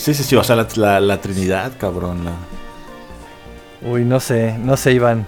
[0.02, 2.22] Sí, sí, sí, o sea, la, la, Trinidad, cabrón.
[3.82, 5.26] Uy, no sé, no sé, Iván.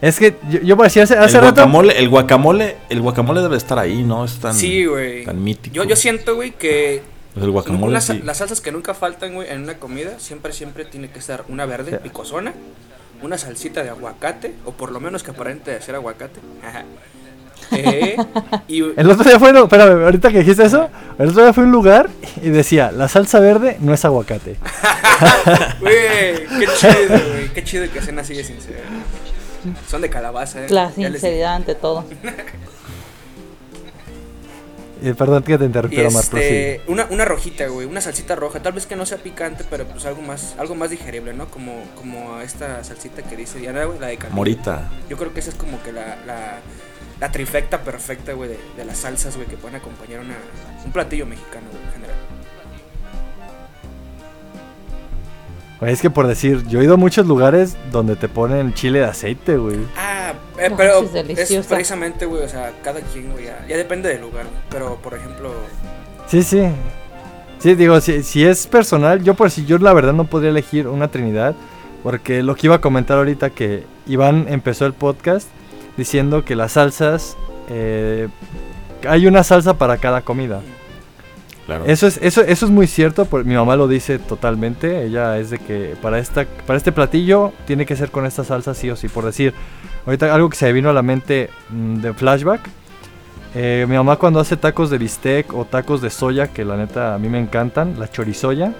[0.00, 3.78] Es que yo, yo parecía hace, hace el Guacamole, el guacamole, el guacamole debe estar
[3.78, 4.24] ahí, ¿no?
[4.24, 5.24] Es tan, sí, güey.
[5.24, 5.76] tan mítico.
[5.76, 7.02] Yo, yo siento, güey, que
[7.34, 11.08] pues el guacamole, las salsas que nunca faltan, güey, en una comida, siempre, siempre tiene
[11.08, 12.52] que estar una verde, picosona,
[13.22, 16.40] una salsita de aguacate, o por lo menos que aparente ser aguacate.
[17.72, 18.16] Eh,
[18.68, 21.72] el otro día fue, no, espérame, ahorita que dijiste eso, el otro día fue un
[21.72, 22.08] lugar
[22.40, 24.56] y decía, la salsa verde no es aguacate.
[25.80, 28.82] Güey, qué chido, güey, qué chido que sean así de sinceros.
[29.88, 30.68] Son de calabaza, eh.
[30.68, 32.04] La sinceridad ante todo.
[35.02, 38.72] Eh, perdón que te interrumpí, Omar, este, una, una rojita, güey, una salsita roja, tal
[38.72, 41.46] vez que no sea picante, pero pues algo más, algo más digerible, ¿no?
[41.48, 44.36] Como, como esta salsita que dice Diana, güey, la de caldillo.
[44.36, 44.90] Morita.
[45.08, 46.60] Yo creo que esa es como que la, la,
[47.20, 50.36] la trifecta perfecta, güey, de, de, las salsas, güey, que pueden acompañar una,
[50.84, 52.16] un platillo mexicano, güey, en general.
[55.80, 59.04] Es que por decir, yo he ido a muchos lugares donde te ponen chile de
[59.04, 59.76] aceite, güey.
[59.96, 60.05] Ah,
[60.58, 64.22] eh, pero es, es, precisamente, güey, o sea, cada quien, güey, ya, ya, depende del
[64.22, 64.46] lugar.
[64.70, 65.52] Pero, por ejemplo...
[66.26, 66.62] Sí, sí.
[67.58, 70.88] Sí, digo, si, si es personal, yo por si yo la verdad no podría elegir
[70.88, 71.54] una trinidad.
[72.02, 75.48] Porque lo que iba a comentar ahorita que Iván empezó el podcast
[75.96, 77.36] diciendo que las salsas...
[77.68, 78.28] Eh,
[79.06, 80.60] hay una salsa para cada comida.
[81.84, 85.04] Eso es, eso, eso es muy cierto, mi mamá lo dice totalmente.
[85.04, 88.72] Ella es de que para esta, para este platillo tiene que ser con esta salsa
[88.72, 89.08] sí o sí.
[89.08, 89.52] Por decir,
[90.06, 92.70] ahorita algo que se me vino a la mente mm, de flashback.
[93.54, 97.14] Eh, mi mamá cuando hace tacos de bistec o tacos de soya, que la neta
[97.14, 98.72] a mí me encantan, la chorizoya.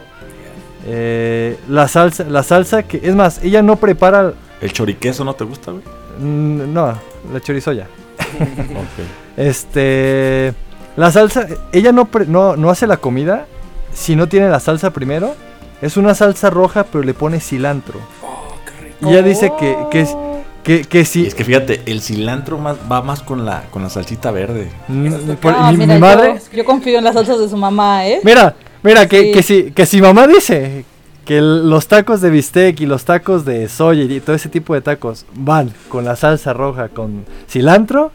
[0.86, 4.34] Eh, la salsa, la salsa que, es más, ella no prepara...
[4.60, 5.82] ¿El choriqueso no te gusta, güey?
[6.20, 6.98] Mm, no,
[7.32, 7.88] la chorizoya.
[9.36, 10.54] Este...
[10.96, 13.46] La salsa, ella no, no, no hace la comida
[13.92, 15.34] si no tiene la salsa primero.
[15.82, 18.00] Es una salsa roja, pero le pone cilantro.
[18.22, 18.96] Oh, qué rico.
[19.02, 20.16] Y ella dice que, que, es,
[20.66, 21.26] que, que sí.
[21.26, 24.68] Es que fíjate, el cilantro más, va más con la, con la salsita verde.
[24.88, 26.40] Mm, ah, mi, madre.
[26.52, 28.20] Yo, confío en las salsas de su mamá, ¿eh?
[28.24, 30.84] Mira, mira, que, que, si, que si mamá dice
[31.24, 34.80] que los tacos de bistec y los tacos de soya y todo ese tipo de
[34.80, 38.12] tacos van con la salsa roja con cilantro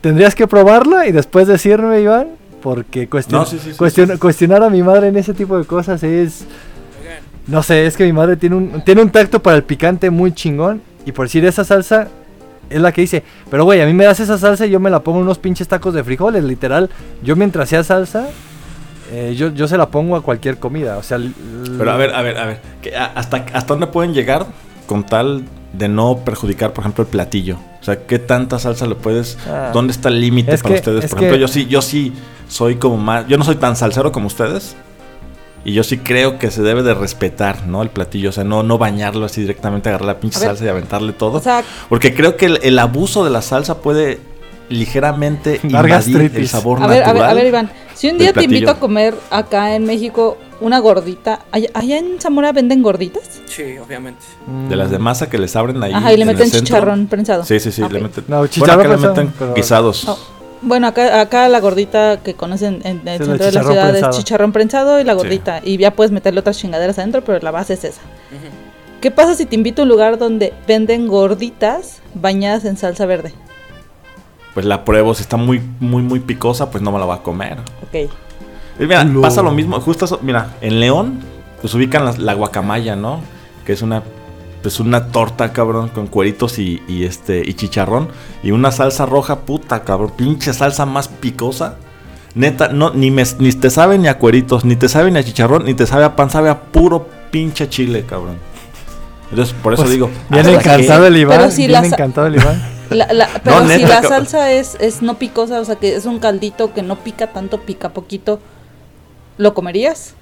[0.00, 2.28] Tendrías que probarla y después decirme, Iván,
[2.62, 6.44] porque cuestionar a mi madre en ese tipo de cosas es...
[7.48, 10.32] No sé, es que mi madre tiene un, tiene un tacto para el picante muy
[10.32, 10.82] chingón.
[11.08, 12.08] Y por decir esa salsa,
[12.68, 14.90] es la que dice, pero güey, a mí me das esa salsa y yo me
[14.90, 16.90] la pongo en unos pinches tacos de frijoles, literal.
[17.22, 18.28] Yo mientras sea salsa,
[19.10, 20.98] eh, yo, yo se la pongo a cualquier comida.
[20.98, 21.18] O sea,
[21.78, 22.60] pero a ver, a ver, a ver,
[23.14, 24.44] hasta, ¿hasta dónde pueden llegar
[24.86, 27.56] con tal de no perjudicar, por ejemplo, el platillo?
[27.80, 29.38] O sea, ¿qué tanta salsa le puedes?
[29.48, 29.70] Ah.
[29.72, 31.08] ¿Dónde está el límite para ustedes?
[31.08, 32.12] Por ejemplo, yo sí, yo sí
[32.48, 34.76] soy como más, yo no soy tan salsero como ustedes.
[35.68, 37.82] Y yo sí creo que se debe de respetar, ¿no?
[37.82, 41.12] El platillo, o sea, no, no bañarlo así directamente, agarrar la pinche salsa y aventarle
[41.12, 41.42] todo.
[41.90, 44.18] porque creo que el, abuso de la salsa puede
[44.70, 47.00] ligeramente invadir el sabor a natural.
[47.00, 49.84] Ver, a ver, a ver, Iván, si un día te invito a comer acá en
[49.84, 53.42] México una gordita, ¿allá, en Zamora venden gorditas?
[53.44, 54.24] Sí, obviamente.
[54.70, 55.92] De las de masa que les abren ahí.
[55.92, 57.44] Ajá, y le meten chicharrón prensado.
[57.44, 58.24] Sí, sí, sí, le meten.
[58.26, 60.08] No, chicharrón bueno, acá le meten guisados.
[60.08, 60.18] Oh,
[60.62, 64.52] bueno, acá, acá la gordita que conocen en el centro de la ciudad es chicharrón
[64.52, 65.60] prensado y la gordita.
[65.64, 68.00] Y ya puedes meterle otras chingaderas adentro, pero la base es esa.
[69.00, 73.32] ¿Qué pasa si te invito a un lugar donde venden gorditas bañadas en salsa verde?
[74.58, 75.14] pues la pruebo.
[75.14, 77.58] Si está muy, muy, muy picosa, pues no me la va a comer.
[77.86, 78.10] Ok.
[78.80, 79.80] mira, pasa lo mismo.
[79.80, 81.20] Justo, mira, en León,
[81.60, 83.20] pues ubican la, guacamaya, ¿no?
[83.64, 84.02] Que es una
[84.62, 88.08] pues una torta, cabrón, con cueritos y, este y chicharrón
[88.42, 91.76] y una salsa roja, puta, cabrón, pinche salsa más picosa.
[92.34, 95.24] Neta, no ni me, ni te sabe ni a cueritos, ni te sabe ni a
[95.24, 98.36] chicharrón, ni te sabe a pan, sabe a puro pinche chile, cabrón.
[99.30, 102.62] Entonces, por eso pues, digo, bien encantado el Iván, bien encantado el Iván.
[103.44, 106.82] pero si la salsa es, es no picosa, o sea que es un caldito que
[106.82, 108.40] no pica tanto, pica poquito,
[109.36, 110.14] ¿lo comerías?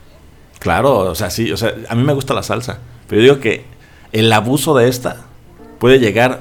[0.59, 3.41] Claro, o sea, sí, o sea, a mí me gusta la salsa, pero yo digo
[3.41, 3.76] que
[4.13, 5.17] el abuso de esta
[5.79, 6.41] puede llegar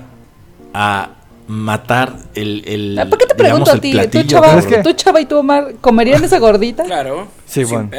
[0.74, 1.10] a
[1.48, 3.94] matar el, el ¿Por qué te pregunto a ti?
[4.12, 6.84] ¿Tú chava, ¿Tú chava y tú Omar comerían esa gordita?
[6.96, 7.28] Claro.
[7.46, 7.90] Sí, bueno.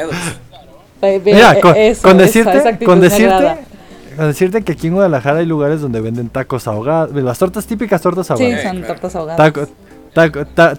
[1.23, 3.67] Mira, con, con decirte, con decirte
[4.17, 7.15] a decirte que aquí en Guadalajara hay lugares donde venden tacos ahogados.
[7.15, 8.61] Las tortas típicas, tortas ahogadas.
[8.61, 9.69] Sí, son tortas ahogadas.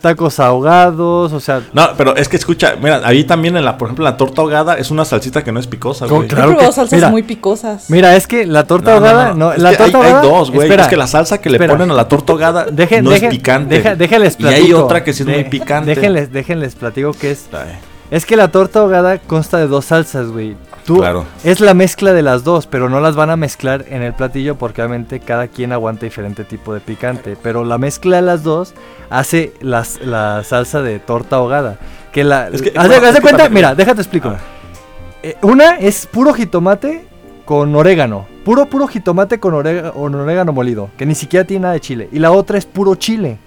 [0.00, 1.62] Tacos ahogados, o sea.
[1.72, 4.74] No, pero es que escucha, mira, ahí también en la, por ejemplo, la torta ahogada
[4.74, 6.28] es una salsita que no es picosa, güey.
[6.28, 7.88] Claro que, salsas muy picosas.
[7.90, 10.70] Mira, es que la torta ahogada, no, la torta hay, dos, güey.
[10.70, 12.66] Es que la salsa que le ponen a la torta ahogada
[13.02, 13.96] no es picante.
[13.96, 14.60] déjenles platico.
[14.60, 15.94] Y hay otra que sí es muy picante.
[15.94, 17.48] Déjenles, déjenles platico que es.
[18.10, 20.56] Es que la torta ahogada consta de dos salsas, güey
[20.96, 21.26] claro.
[21.44, 24.56] es la mezcla de las dos, pero no las van a mezclar en el platillo
[24.56, 27.36] porque obviamente cada quien aguanta diferente tipo de picante.
[27.42, 28.74] Pero la mezcla de las dos
[29.10, 31.78] hace las, la salsa de torta ahogada.
[32.12, 32.48] Que la.
[32.48, 34.34] Es haz, cuenta, mira, déjate explico.
[35.22, 37.06] Eh, una es puro jitomate
[37.44, 38.26] con orégano.
[38.44, 40.90] Puro, puro jitomate con orégano, molido.
[40.96, 42.08] Que ni siquiera tiene nada de chile.
[42.12, 43.38] Y la otra es puro chile.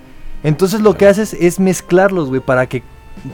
[0.43, 2.84] Entonces lo que haces es mezclarlos, güey, para que,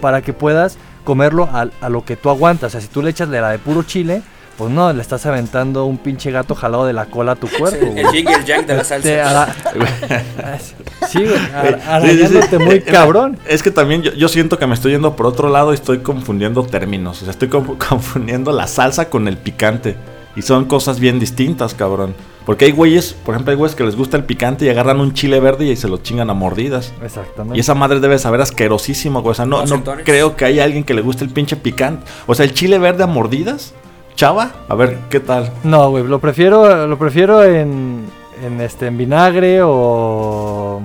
[0.01, 2.67] para que puedas comerlo a, lo que tú aguantas.
[2.67, 4.21] O sea, si tú le echas de la de puro chile,
[4.57, 7.85] Pues no, le estás aventando un pinche gato jalado de la cola a tu cuerpo.
[7.95, 9.29] El jingle jack de la Te salsa.
[9.29, 9.55] ara-
[11.07, 13.37] Sí, güey, ara- arañándote muy cabrón.
[13.47, 15.99] Es que también yo, yo siento que me estoy yendo por otro lado y estoy
[15.99, 17.21] confundiendo términos.
[17.21, 19.95] O sea, estoy confu- confundiendo la salsa con el picante.
[20.35, 22.15] Y son cosas bien distintas, cabrón.
[22.47, 25.13] Porque hay güeyes, por ejemplo, hay güeyes que les gusta el picante y agarran un
[25.13, 26.93] chile verde y se lo chingan a mordidas.
[27.03, 27.57] Exactamente.
[27.57, 29.31] Y esa madre debe saber asquerosísimo, güey.
[29.31, 32.05] O sea, no, no creo que haya alguien que le guste el pinche picante.
[32.25, 33.73] O sea, el chile verde a mordidas,
[34.15, 35.51] chava, a ver, ¿qué tal?
[35.63, 38.05] No, güey, lo prefiero, lo prefiero en,
[38.41, 40.81] en este, en vinagre o...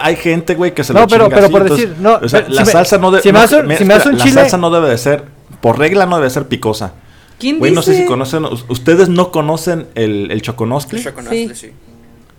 [0.00, 2.18] Hay gente, güey, que se No, lo pero- chinga pero así, por entonces, decir, no,
[2.20, 3.22] o sea, pero la si me- salsa no debe...
[3.22, 4.88] si me no, hace un- me- si me hace un la chile- salsa no debe
[4.90, 5.24] de ser,
[5.60, 6.94] por regla no debe ser picosa.
[7.38, 8.08] ¿Quién Güey, no sé si dice?
[8.08, 11.02] conocen, us- ustedes no conocen el, el choconostle.
[11.02, 11.68] Choconostle, Sí.
[11.68, 11.72] sí.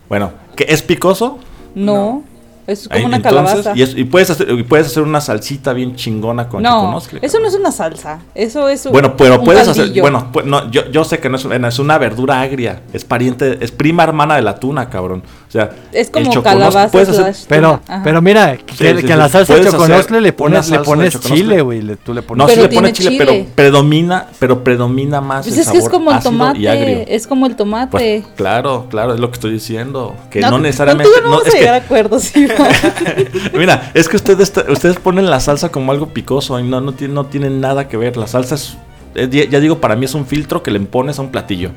[0.10, 1.40] Bueno, ¿que es picoso?
[1.76, 2.24] No,
[2.68, 3.72] es como Ahí, una entonces, calabaza.
[3.76, 7.40] Y, es- y puedes hacer, y puedes hacer una salsita bien chingona con no, eso
[7.40, 8.20] no es una salsa.
[8.34, 9.90] Eso es un- Bueno, pero un puedes hacer.
[10.02, 12.82] Bueno, pu- no, yo, yo sé que no es, una verdura agria.
[12.94, 15.24] Es pariente, es prima hermana de la tuna, cabrón.
[15.48, 18.02] O sea, Es el como choconostle- calabaza puedes hacer- slash Pero, ajá.
[18.04, 21.20] pero mira, que, Sí, que sí, a la salsa de hacer le pones, le pones
[21.20, 21.82] chile, güey.
[21.82, 23.26] le- Tú le pones No, Pero sí le tiene pone chile, chile.
[23.26, 27.16] pero predomina, pero predomina más Pues el es que es sabor como el tomate.
[27.16, 27.92] Es como el tomate.
[27.92, 30.16] Pues, claro, claro, es lo que estoy diciendo.
[30.30, 31.12] Que no, No, necesariamente.
[31.24, 32.32] No, a llegar a acuerdos.
[33.54, 37.14] Mira, es que ustedes, ustedes ponen la salsa como algo picoso y no, no, tiene,
[37.14, 38.18] no tiene nada que ver.
[38.18, 38.78] La salsa es,
[39.16, 41.72] es- ya digo, para mí es un filtro que le pones a un platillo.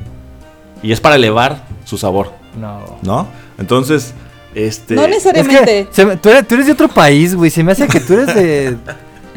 [0.82, 2.98] Y es para elevar su sabor, No.
[3.02, 3.26] ¿no?
[3.58, 4.14] Entonces,
[4.54, 4.94] este...
[4.94, 5.86] No Es necesariamente.
[5.86, 7.50] que se tú, eres, tú eres de otro país, güey.
[7.50, 8.76] Se me hace que tú eres de.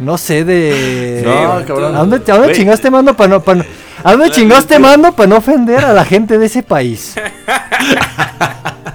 [0.02, 1.22] No sé, de.
[1.24, 1.96] No, cabrón.
[1.96, 3.64] ¿A dónde, a dónde chingaste mando para no, pa no-
[4.04, 7.16] ¿A dónde chingaste mando para no ofender a la gente de ese país?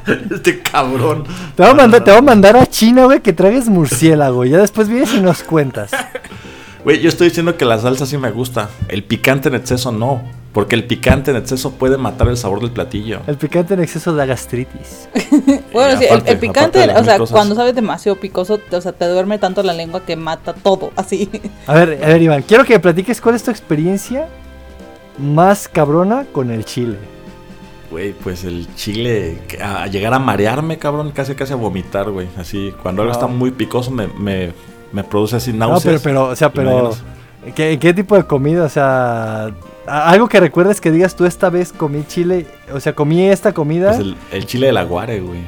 [0.34, 1.22] este cabrón.
[1.54, 4.44] Te voy a mandar, te voy a, mandar a China, güey, que tragues murciélago.
[4.44, 5.92] Ya después vienes y nos cuentas.
[6.82, 8.68] Güey, yo estoy diciendo que la salsa sí me gusta.
[8.88, 10.22] El picante en exceso no.
[10.56, 13.20] Porque el picante en exceso puede matar el sabor del platillo.
[13.26, 15.06] El picante en exceso da gastritis.
[15.70, 17.34] Bueno, Y sí, el- aparte- el, picante, o sea, cosas.
[17.34, 21.28] cuando sabes demasiado picoso, o sea, te duerme tanto la lengua que mata todo, así.
[21.66, 24.28] A ver, a ver, Iván, quiero que me platiques cuál es tu experiencia
[25.18, 26.96] más cabrona con el chile.
[27.90, 32.28] Güey, pues el chile, a llegar a marearme, cabrón, casi casi a vomitar, güey.
[32.38, 33.18] Así, cuando algo No.
[33.20, 34.52] está muy picoso me, me,
[34.90, 36.00] me produce así No, náuseas.
[36.00, 36.92] pero, pero, o sea, pero.
[37.54, 38.64] ¿qué, qué tipo de comida?
[38.64, 39.50] O sea,
[39.86, 43.88] algo que recuerdes que digas tú esta vez comí chile, o sea, comí esta comida,
[43.88, 45.40] Pues el, el chile del aguare, güey.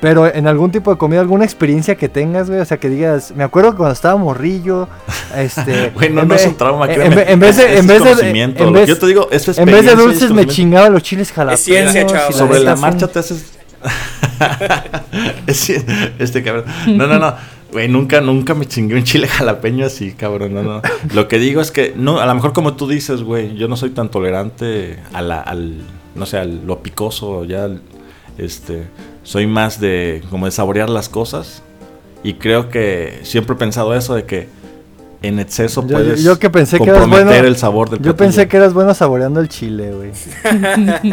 [0.00, 3.32] pero en algún tipo de comida, alguna experiencia que tengas, güey, o sea, que digas,
[3.34, 4.88] me acuerdo que cuando estaba morrillo,
[5.36, 5.90] este...
[5.94, 7.16] Güey, no, en no es un trauma, en, créeme.
[7.16, 7.64] ve- en vez de...
[7.64, 10.30] En es vez de, en vez- Yo te digo, esto es en vez de dulces
[10.32, 11.60] me chingaba los chiles jalapeños.
[11.60, 12.28] ciencia, chavo.
[12.28, 13.53] y la Sobre la marcha te haces.
[15.46, 15.70] Es-
[16.18, 16.64] este cabrón.
[16.88, 17.34] No, no, no.
[17.72, 20.54] Güey, nunca, nunca me chingué un chile jalapeño así, cabrón.
[20.54, 20.82] No, no.
[21.12, 23.76] Lo que digo es que, no, a lo mejor como tú dices, güey, yo no
[23.76, 25.78] soy tan tolerante a la, al,
[26.14, 27.68] no sé, a lo picoso, ya,
[28.38, 28.84] este,
[29.24, 31.62] soy más de, como de saborear las cosas.
[32.22, 34.48] Y creo que siempre he pensado eso de que
[35.22, 38.02] en exceso Yo- puedes yo que pensé que eras comprometer bueno- el sabor del Yo
[38.02, 38.16] platillo.
[38.18, 40.12] pensé que eras bueno saboreando el chile, güey.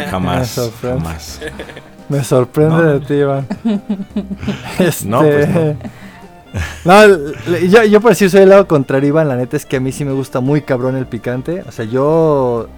[0.10, 1.40] Jamás, jamás.
[2.08, 2.82] Me sorprende No.
[2.82, 3.46] de ti, Iván.
[4.78, 5.06] Este...
[5.06, 5.76] No, pues no.
[7.66, 9.28] Yo, yo por decir soy el lado contrario, Iván.
[9.28, 11.62] La neta es que a mí sí me gusta muy cabrón el picante.
[11.66, 12.68] O sea, yo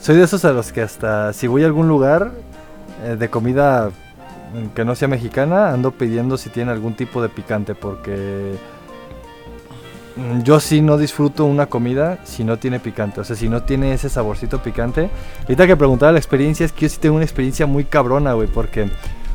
[0.00, 2.32] soy de esos a los que hasta si voy a algún lugar
[3.04, 3.90] eh, de comida
[4.74, 7.76] que no sea mexicana, ando pidiendo si tiene algún tipo de picante.
[7.76, 8.54] Porque
[10.42, 13.20] yo sí no disfruto una comida si no tiene picante.
[13.20, 15.10] O sea, si no tiene ese saborcito picante.
[15.42, 18.48] Ahorita que preguntaba la experiencia, es que yo sí tengo una experiencia muy cabrona, güey.
[18.48, 18.90] Porque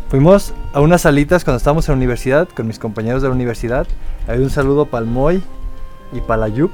[0.09, 3.87] fuimos a unas salitas cuando estábamos en la universidad con mis compañeros de la universidad.
[4.27, 5.41] Hay un saludo para el Moy
[6.13, 6.71] y para la Yup.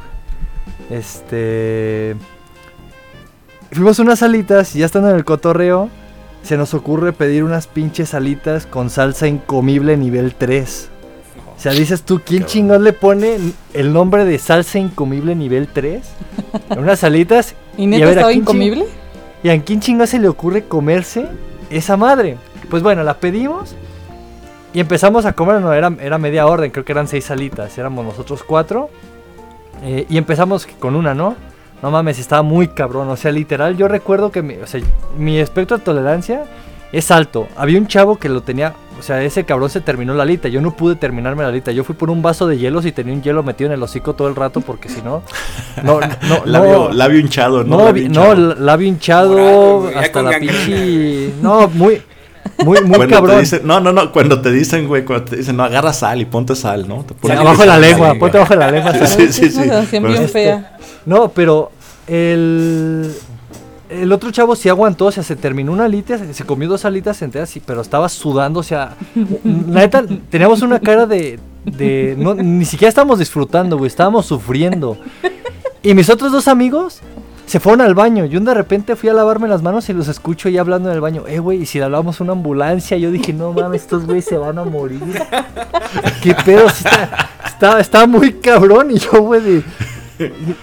[0.90, 2.16] Este.
[3.72, 5.90] Fuimos a unas salitas y ya estando en el cotorreo,
[6.44, 10.91] se nos ocurre pedir unas pinches salitas con salsa incomible nivel 3.
[11.62, 12.52] O sea, dices tú, ¿quién Cabrón.
[12.52, 13.38] chingón le pone
[13.76, 16.02] el nombre de salsa incomible nivel 3?
[16.72, 17.54] En unas salitas.
[17.78, 18.86] ¿Y Y neta a ver, ¿a estaba incomible?
[19.44, 21.28] ¿Y a quién chingón se le ocurre comerse
[21.70, 22.38] esa madre?
[22.68, 23.76] Pues bueno, la pedimos
[24.74, 28.06] y empezamos a comer, no, era, era media orden, creo que eran seis salitas, éramos
[28.06, 28.90] nosotros cuatro.
[29.84, 31.36] eh, y empezamos con una, ¿no?
[31.84, 34.82] No mames, estaba muy cabrón, o sea, literal, yo recuerdo que mi, o sea,
[35.16, 36.46] mi espectro de tolerancia
[36.92, 37.48] es alto.
[37.58, 40.62] Había un chavo que lo tenía, o sea, ese cabrón se terminó la alita, yo
[40.62, 43.22] no pude terminarme la alita, yo fui por un vaso de hielos y tenía un
[43.22, 45.24] hielo metido en el hocico todo el rato porque si no...
[45.84, 46.92] No, no, no, labio, no.
[46.92, 47.78] labio hinchado, ¿no?
[47.78, 48.36] No, Labio hinchado.
[48.36, 51.34] no, labio hinchado, Morado, hasta la pinche...
[51.42, 52.02] No, muy,
[52.64, 53.40] muy, muy Cuando te cabrón.
[53.40, 56.26] dicen- no, no, no, cuando te dicen, güey, cuando te dicen, no, agarra sal y
[56.26, 57.04] ponte sal, ¿no?
[57.04, 58.94] Te Sí, ponen abajo de la lengua, ponte abajo de la lengua.
[58.94, 59.52] Sí, sí, sí, sí.
[59.52, 60.78] sensación Bueno, bien este- fea.
[61.06, 61.72] No, pero
[62.08, 63.12] el...
[63.92, 67.22] el otro chavo sí aguantó, o sea, se terminó una alita, se, comió dos alitas
[67.22, 68.96] enteras, pero estaba sudando, o sea,
[69.44, 74.98] neta, teníamos una cara de, de ni siquiera estábamos disfrutando, güey, estábamos sufriendo.
[75.84, 77.02] Y mis otros dos amigos
[77.52, 78.24] se fueron al baño.
[78.24, 81.02] Yo de repente fui a lavarme las manos y los escucho ahí hablando en el
[81.02, 81.26] baño.
[81.28, 84.58] Eh, güey, y si hablamos una ambulancia, yo dije, no mames, estos güeyes se van
[84.58, 85.02] a morir.
[86.24, 86.68] ¿Qué pedo?
[86.68, 88.92] está, está, muy cabrón.
[88.92, 89.64] Y yo, güey,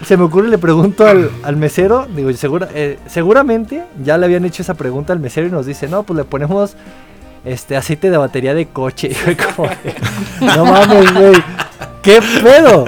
[0.05, 4.63] se me ocurre le pregunto al, mesero, digo, segura, eh, seguramente ya le habían hecho
[4.63, 6.77] esa pregunta al mesero y nos dice, no, pues le ponemos
[7.45, 9.11] este aceite de batería de coche.
[10.41, 11.35] no mames, güey.
[12.03, 12.87] ¿Qué pedo?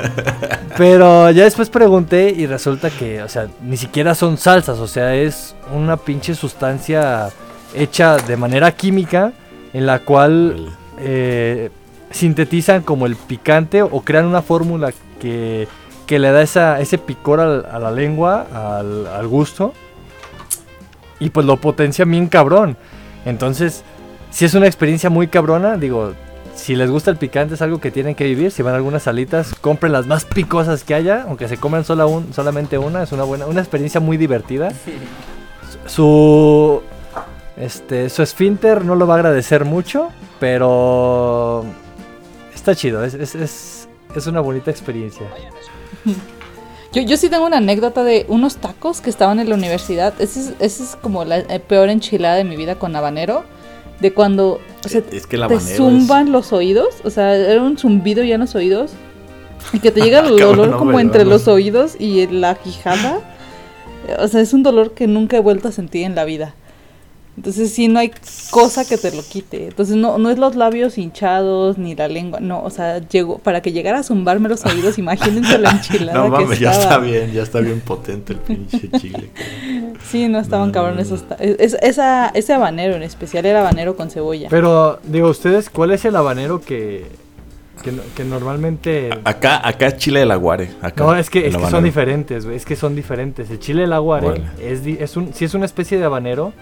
[0.76, 5.14] Pero ya después pregunté y resulta que, o sea, ni siquiera son salsas, o sea,
[5.14, 7.30] es una pinche sustancia
[7.74, 9.32] hecha de manera química
[9.72, 11.70] en la cual eh,
[12.10, 15.68] sintetizan como el picante o crean una fórmula que,
[16.10, 19.72] que, le da esa, ese picor a la lengua, al, al gusto,
[21.20, 22.76] y pues lo potencia bien cabrón.
[23.24, 23.84] Entonces,
[24.30, 26.14] si es una experiencia muy cabrona, digo,
[26.54, 28.50] si les gusta el picante es algo que tienen que vivir.
[28.50, 32.06] Si van a algunas salitas, compren las más picosas que haya, aunque se coman sola
[32.06, 34.72] un, solamente una, es una buena, una experiencia muy divertida.
[35.86, 36.82] Su
[37.60, 40.08] este, su esfínter no lo va a agradecer mucho,
[40.38, 41.64] pero
[42.54, 45.26] está chido, es, es, es, una bonita experiencia.
[46.92, 50.12] Yo, yo sí tengo una anécdota de unos tacos que estaban en la universidad.
[50.20, 53.44] Esa es, es como la peor enchilada de mi vida con habanero
[54.00, 58.92] de cuando te zumban los oídos, o sea, era un zumbido ya en los oídos,
[59.72, 63.20] y que te llega el dolor como entre los oídos y la quijada.
[64.18, 66.54] O sea, es un dolor que nunca he vuelto a sentir en la vida.
[67.36, 68.10] Entonces sí, no hay
[68.50, 69.68] cosa que te lo quite.
[69.68, 73.62] Entonces no, no es los labios hinchados ni la lengua, no, o sea, llegó, para
[73.62, 76.18] que llegara a zumbarme los oídos, imagínense la enchilada.
[76.18, 79.30] No mames, ya está bien, ya está bien potente el pinche chile.
[80.10, 81.24] sí, no estaban cabrones esos.
[81.38, 84.48] Es, esa, ese habanero en especial era habanero con cebolla.
[84.50, 87.06] Pero, digo, ustedes, ¿cuál es el habanero que,
[88.14, 89.10] que, normalmente.
[89.24, 90.70] Acá, acá es chile del aguare.
[90.82, 92.56] Acá, no, es que, es que son diferentes, güey.
[92.56, 93.50] Es que son diferentes.
[93.50, 96.52] El chile del aguare es, es un, sí es una especie de habanero,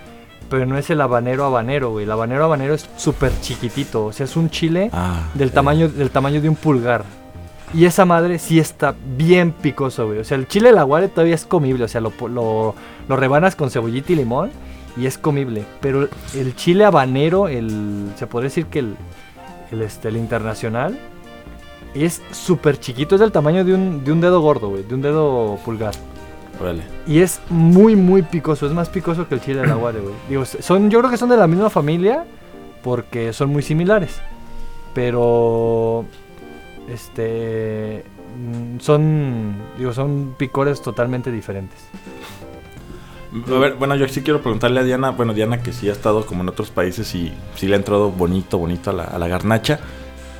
[0.49, 2.05] pero no es el habanero habanero, güey.
[2.05, 4.07] El habanero habanero es súper chiquitito.
[4.07, 7.05] O sea, es un chile ah, del, tamaño, del tamaño de un pulgar.
[7.75, 10.21] Y esa madre sí está bien picoso, güey.
[10.21, 11.85] O sea, el chile del aguare todavía es comible.
[11.85, 12.75] O sea, lo, lo,
[13.09, 14.51] lo, rebanas con cebollita y limón
[14.97, 15.65] y es comible.
[15.81, 18.97] Pero el chile habanero, el, se podría decir que el,
[19.71, 20.99] el, este, el internacional,
[21.95, 23.17] es súper chiquito.
[23.17, 24.83] Es del tamaño de un, de un dedo gordo, güey.
[24.85, 25.95] De un dedo pulgar.
[27.07, 28.67] Y es muy, muy picoso.
[28.67, 30.15] Es más picoso que el chile de aguare, güey.
[30.29, 32.25] Digo, son, yo creo que son de la misma familia
[32.83, 34.21] porque son muy similares.
[34.95, 36.05] Pero.
[36.89, 38.05] Este.
[38.37, 39.57] Mm, son.
[39.79, 41.79] Digo, son picores totalmente diferentes.
[43.47, 45.11] A ver, bueno, yo sí quiero preguntarle a Diana.
[45.11, 48.11] Bueno, Diana, que sí ha estado como en otros países y sí le ha entrado
[48.11, 49.81] bonito, bonito a la, a la garnacha.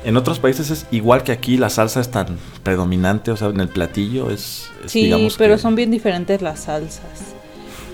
[0.05, 3.59] En otros países es igual que aquí, la salsa es tan predominante, o sea, en
[3.59, 4.69] el platillo es...
[4.85, 7.03] sí, pero son bien diferentes las salsas.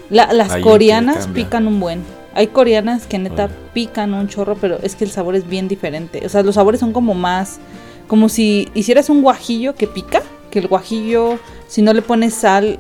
[0.09, 2.03] las coreanas pican un buen.
[2.35, 6.25] Hay coreanas que neta pican un chorro, pero es que el sabor es bien diferente.
[6.25, 7.59] O sea, los sabores son como más...
[8.07, 12.77] Como si hicieras un guajillo que pica, que el guajillo, si no le pones sal,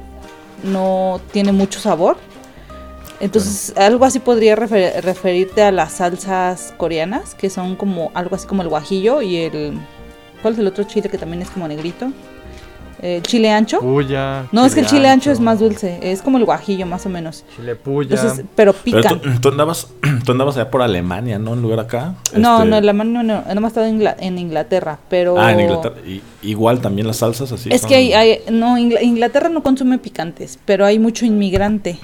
[0.63, 2.17] no tiene mucho sabor.
[3.19, 8.61] Entonces, algo así podría referirte a las salsas coreanas, que son como algo así como
[8.61, 9.79] el guajillo y el...
[10.41, 12.11] ¿Cuál es el otro chile que también es como negrito?
[13.01, 13.81] ¿El chile ancho?
[13.81, 14.45] Puya.
[14.51, 15.31] No, es que el chile ancho.
[15.31, 17.43] es más dulce, es como el guajillo más o menos.
[17.55, 18.17] Chile puya.
[18.55, 19.19] pero pica.
[19.41, 19.89] tú, andabas,
[20.25, 21.53] tú andabas allá por Alemania, ¿no?
[21.53, 22.15] En lugar acá.
[22.33, 22.69] No, este...
[22.69, 25.39] no, Alemania no, no, no estado en, Inglaterra, pero...
[25.39, 25.95] Ah, en Inglaterra.
[26.41, 27.69] igual también las salsas así.
[27.71, 31.99] Es que hay, hay, no, Inglaterra no consume picantes, pero hay mucho inmigrante.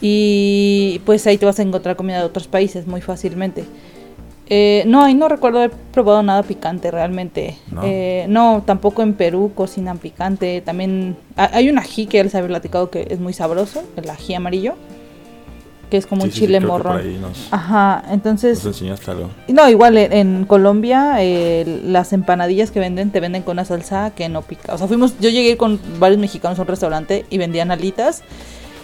[0.00, 3.64] Y pues ahí te vas a encontrar comida de otros países muy fácilmente.
[4.50, 7.58] Eh, no, ahí no recuerdo haber probado nada picante realmente.
[7.70, 7.82] No.
[7.84, 8.62] Eh, no.
[8.64, 10.62] tampoco en Perú cocinan picante.
[10.62, 14.34] También hay un ají que él se había platicado que es muy sabroso, el ají
[14.34, 14.74] amarillo,
[15.90, 17.02] que es como un chile morrón.
[17.50, 18.64] Ajá, entonces.
[18.64, 19.28] Nos enseñaste algo.
[19.48, 21.18] No, igual en, Colombia
[21.84, 24.72] las empanadillas que venden te venden con una salsa que no pica.
[24.72, 28.22] O sea, fuimos, yo llegué con varios mexicanos a un restaurante y vendían alitas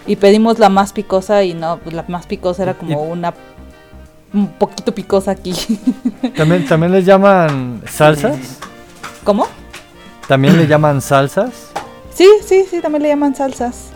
[0.07, 3.35] y pedimos la más picosa y no, pues la más picosa era como una
[4.33, 5.55] un poquito picosa aquí.
[6.37, 8.59] ¿También, también les llaman salsas?
[9.23, 9.47] ¿Cómo?
[10.27, 11.71] ¿También le llaman salsas?
[12.13, 13.91] Sí, sí, sí, también le llaman salsas.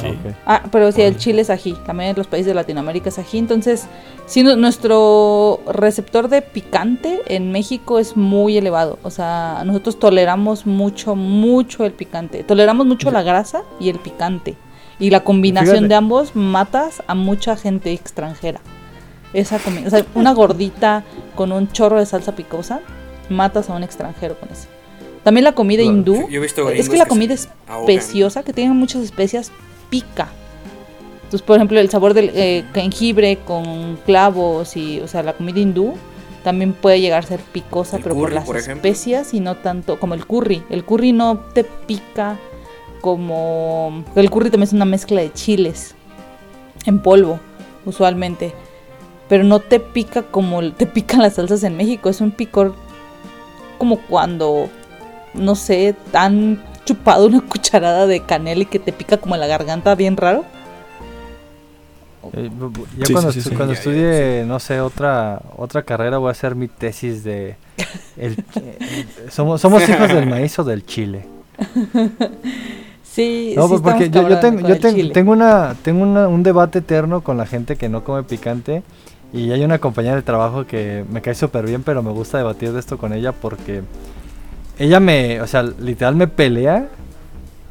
[0.00, 0.08] Sí.
[0.44, 1.76] Ah, pero sí, el chile es ají.
[1.86, 3.38] También en los países de Latinoamérica es ají.
[3.38, 3.86] Entonces,
[4.26, 8.98] sí, nuestro receptor de picante en México es muy elevado.
[9.04, 12.42] O sea, nosotros toleramos mucho, mucho el picante.
[12.42, 14.56] Toleramos mucho la grasa y el picante.
[14.98, 18.60] Y la combinación de ambos matas a mucha gente extranjera.
[19.32, 22.80] Esa o sea, una gordita con un chorro de salsa picosa,
[23.28, 24.68] matas a un extranjero con eso.
[25.24, 26.28] También la comida hindú.
[26.30, 27.48] es que la comida es
[27.86, 29.50] preciosa, que tiene muchas especias,
[29.90, 30.28] pica.
[31.24, 35.58] Entonces, por ejemplo, el sabor del eh, jengibre con clavos y, o sea, la comida
[35.58, 35.94] hindú
[36.44, 40.26] también puede llegar a ser picosa, pero por las especias y no tanto como el
[40.26, 40.62] curry.
[40.68, 42.38] El curry no te pica
[43.04, 44.02] como...
[44.14, 45.94] El curry también es una mezcla de chiles
[46.86, 47.38] en polvo,
[47.84, 48.54] usualmente.
[49.28, 52.08] Pero no te pica como te pican las salsas en México.
[52.08, 52.74] Es un picor
[53.76, 54.70] como cuando,
[55.34, 59.48] no sé, han chupado una cucharada de canela y que te pica como en la
[59.48, 60.46] garganta bien raro.
[62.32, 62.50] Eh,
[62.96, 67.56] ya cuando, cuando estudie, no sé, otra otra carrera voy a hacer mi tesis de...
[68.16, 68.42] El,
[69.28, 71.26] somos, somos hijos del maíz o del chile.
[73.14, 74.76] Sí, no, pues porque yo, yo, tengo, yo
[75.12, 78.82] tengo, una, tengo un debate eterno con la gente que no come picante
[79.32, 82.72] y hay una compañera de trabajo que me cae súper bien, pero me gusta debatir
[82.72, 83.82] de esto con ella porque
[84.80, 86.88] ella me, o sea, literal me pelea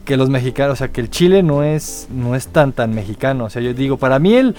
[0.05, 3.43] que los mexicanos, o sea, que el chile no es no es tan tan mexicano,
[3.43, 4.55] o sea, yo digo, para mí el o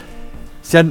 [0.61, 0.85] sea,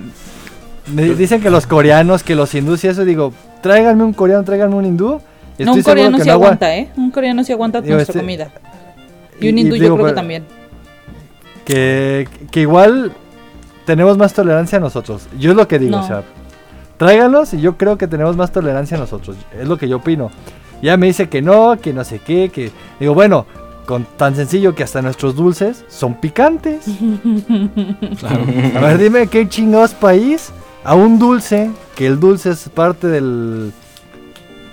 [0.91, 3.31] me dicen que los coreanos, que los hindús y eso digo,
[3.61, 5.21] tráiganme un coreano, tráiganme un hindú.
[5.59, 6.89] no, un coreano sí aguanta, ¿eh?
[6.97, 8.51] Un coreano sí aguanta nuestra este, comida.
[9.43, 10.45] Y un hindú yo creo que pues, también.
[11.65, 13.13] Que, que igual
[13.85, 15.27] tenemos más tolerancia nosotros.
[15.39, 16.23] Yo es lo que digo, o sea,
[16.97, 19.35] tráiganlos y yo creo que tenemos más tolerancia nosotros.
[19.57, 20.31] Es lo que yo opino.
[20.81, 22.71] Ya me dice que no, que no sé qué, que...
[22.99, 23.45] Digo, bueno,
[23.85, 26.85] con tan sencillo que hasta nuestros dulces son picantes.
[28.75, 30.51] A ver, dime qué chingados país
[30.83, 33.71] a un dulce, que el dulce es parte del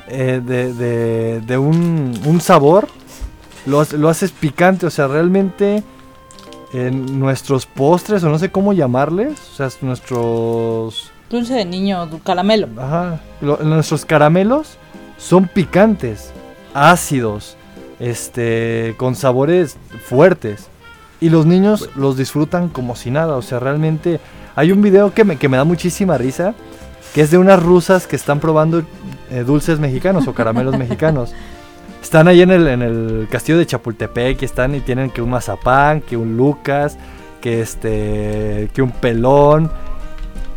[0.08, 2.88] eh, de, de, un, un, sabor,
[3.66, 5.82] lo, lo, haces picante, o sea, realmente
[6.72, 11.10] en nuestros postres, o no sé cómo llamarles, o sea, nuestros...
[11.28, 12.68] Dulce de niño, caramelo.
[12.76, 14.76] Ajá, nuestros caramelos
[15.16, 16.32] son picantes,
[16.74, 17.56] ácidos,
[18.00, 20.68] este, con sabores fuertes.
[21.20, 23.36] Y los niños los disfrutan como si nada.
[23.36, 24.18] O sea, realmente
[24.56, 26.54] hay un video que me, que me da muchísima risa.
[27.14, 28.82] Que es de unas rusas que están probando
[29.30, 31.32] eh, dulces mexicanos o caramelos mexicanos.
[32.02, 35.30] Están ahí en el, en el castillo de Chapultepec y están y tienen que un
[35.30, 36.96] mazapán, que un Lucas,
[37.40, 39.70] que este, que un pelón,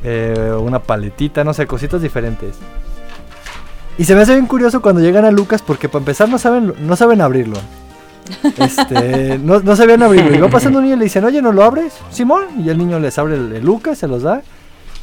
[0.04, 2.56] eh, una paletita, no sé, cositas diferentes.
[3.98, 6.74] Y se me hace bien curioso cuando llegan a Lucas porque para empezar no saben,
[6.80, 7.58] no saben abrirlo.
[8.58, 10.34] Este, no, no sabían abrirlo.
[10.34, 11.94] Y va pasando un niño y le dicen, oye, ¿no lo abres?
[12.10, 12.46] Simón.
[12.64, 14.42] Y el niño les abre el, Lucas, se los da.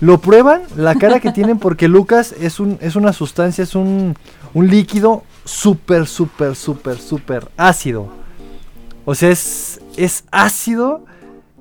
[0.01, 4.17] Lo prueban, la cara que tienen porque Lucas es, un, es una sustancia, es un,
[4.55, 8.09] un líquido súper, súper, súper, súper ácido.
[9.05, 11.05] O sea, es, es ácido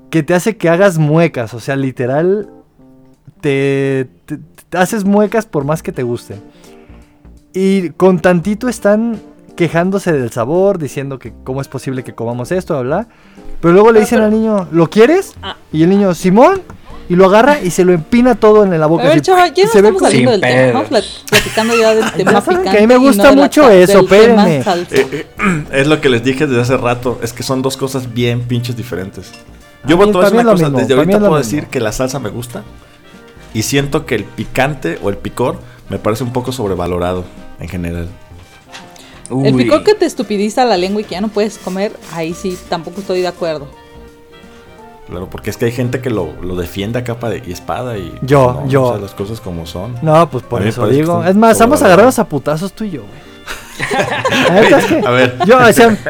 [0.10, 1.54] que te hace que hagas muecas.
[1.54, 2.50] O sea, literal,
[3.42, 6.36] te, te haces muecas por más que te guste.
[7.54, 9.20] Y con tantito están
[9.56, 13.08] quejándose del sabor, diciendo que cómo es posible que comamos esto, bla,
[13.60, 15.34] Pero luego le dicen al niño, ¿lo quieres?
[15.42, 15.58] Ah.
[15.74, 16.62] Y el niño, Simón,
[17.10, 19.06] y lo agarra y se lo empina todo en la boca.
[19.06, 22.70] A ver, chaval, ya no estamos saliendo del tema, platicando ya del tema picante.
[22.72, 24.58] Que a mí me gusta mucho eso, espérenme.
[24.58, 25.28] Eh, eh,
[25.72, 28.78] es lo que les dije desde hace rato, es que son dos cosas bien pinches
[28.78, 29.32] diferentes.
[29.86, 32.64] Yo voy a decir una cosa, desde ahorita puedo decir que la salsa me gusta
[33.56, 37.24] y siento que el picante o el picor me parece un poco sobrevalorado
[37.60, 38.08] en general.
[39.32, 42.58] El picor que te estupidiza la lengua y que ya no puedes comer, ahí sí
[42.68, 43.68] tampoco estoy de acuerdo.
[45.10, 47.98] Claro, porque es que hay gente que lo, lo defiende a capa de, y espada
[47.98, 48.14] y...
[48.22, 48.98] Yo, yo.
[49.02, 49.96] las cosas como son.
[50.02, 51.24] No, pues por eso digo.
[51.24, 53.30] Es más, vamos a agarrarnos a putazos tú y yo, güey.
[55.06, 55.38] a ver.
[55.48, 55.58] Yo,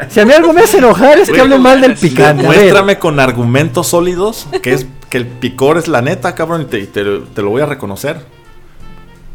[0.10, 2.44] si a mí algo me hace enojar es que hablen mal del picante.
[2.44, 6.86] Muéstrame con argumentos sólidos que es que el picor es la neta, cabrón, y te,
[6.88, 8.18] te, te lo voy a reconocer.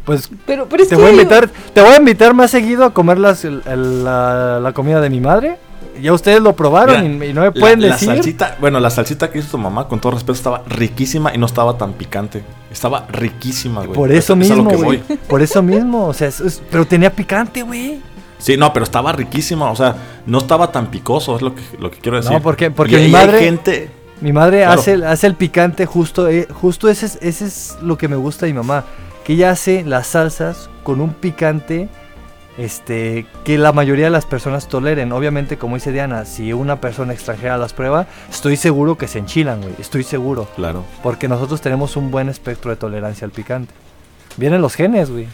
[0.05, 3.43] Pues pero, te, voy a invitar, te voy a invitar más seguido a comer las,
[3.43, 5.57] la, comida de mi madre.
[6.01, 8.09] Ya ustedes lo probaron y, no me pueden decir.
[8.09, 11.37] La salsita, bueno, la salsita que hizo tu mamá, con todo respeto, estaba riquísima y
[11.37, 12.43] no estaba tan picante.
[12.71, 13.93] Estaba riquísima, güey.
[13.93, 14.99] Por eso mismo, güey.
[15.27, 16.29] Por eso mismo, o sea,
[16.69, 18.01] pero tenía picante, güey.
[18.37, 21.89] Sí, no, pero estaba riquísima, o sea, no estaba tan picoso, es lo que, lo
[21.89, 22.33] que quiero decir.
[22.33, 23.89] No, porque, porque mi madre, gente...
[24.19, 28.17] mi madre hace, hace el picante justo, eh, justo ese, ese es lo que me
[28.17, 28.83] gusta de mi mamá
[29.25, 31.89] que ella hace las salsas con un picante
[32.57, 35.11] este, que la mayoría de las personas toleren.
[35.11, 39.61] Obviamente, como dice Diana, si una persona extranjera las prueba, estoy seguro que se enchilan,
[39.61, 39.73] güey.
[39.79, 40.47] Estoy seguro.
[40.55, 40.83] Claro.
[41.03, 43.73] Porque nosotros tenemos un buen espectro de tolerancia al picante.
[44.37, 45.27] Vienen los genes, güey.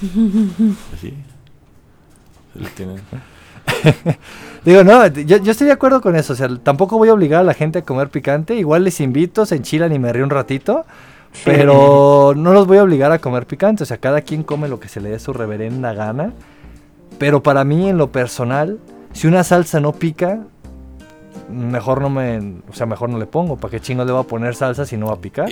[1.00, 1.14] Sí.
[2.60, 3.00] Se tienen.
[4.64, 6.32] Digo, no, yo, estoy de acuerdo con eso.
[6.32, 8.56] O sea, tampoco voy a obligar a la gente a comer picante.
[8.56, 10.84] Igual les invito, se enchilan y me río un ratito.
[11.44, 13.82] Pero no los voy a obligar a comer picante.
[13.84, 16.32] O sea, cada quien come lo que se le dé su reverenda gana.
[17.18, 18.78] Pero para mí, en lo personal,
[19.12, 20.40] si una salsa no pica,
[21.48, 22.38] mejor no me,
[22.68, 23.56] o sea, mejor no le pongo.
[23.56, 25.48] ¿Para qué chingo le voy a poner salsa si no va a picar?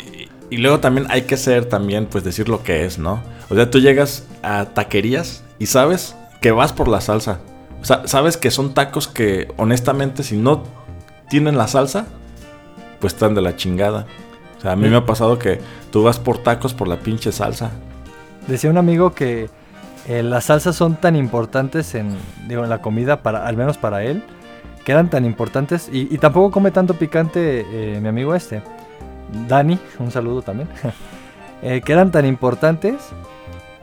[0.50, 3.20] Y, luego también hay que ser también, pues decir lo que es, ¿no?
[3.48, 7.40] O sea, tú llegas a taquerías y sabes que vas por la salsa.
[7.80, 10.64] O sea, sabes que son tacos que honestamente si no
[11.28, 12.06] tienen la salsa,
[13.00, 14.06] pues están de la chingada.
[14.58, 17.32] O sea, a mí me ha pasado que tú vas por tacos por la pinche
[17.32, 17.70] salsa.
[18.46, 19.48] Decía un amigo que
[20.08, 22.16] eh, las salsas son tan importantes en,
[22.48, 24.22] la comida, para, al menos para él,
[24.84, 25.88] que eran tan importantes.
[25.92, 28.62] Y, tampoco come tanto picante eh, mi amigo este,
[29.48, 30.68] Dani, un saludo también.
[31.62, 32.96] Eh, que eran tan importantes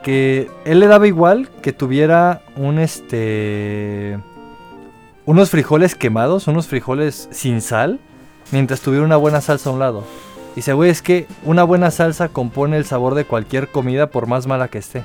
[0.04, 2.40] que él le daba igual que tuviera
[2.78, 4.20] este.
[5.26, 7.98] unos frijoles quemados, unos frijoles sin sal,
[8.52, 10.04] mientras tuviera una buena salsa a un lado.
[10.52, 14.28] Y dice, güey, es que una buena salsa compone el sabor de cualquier comida por
[14.28, 15.02] más mala que esté.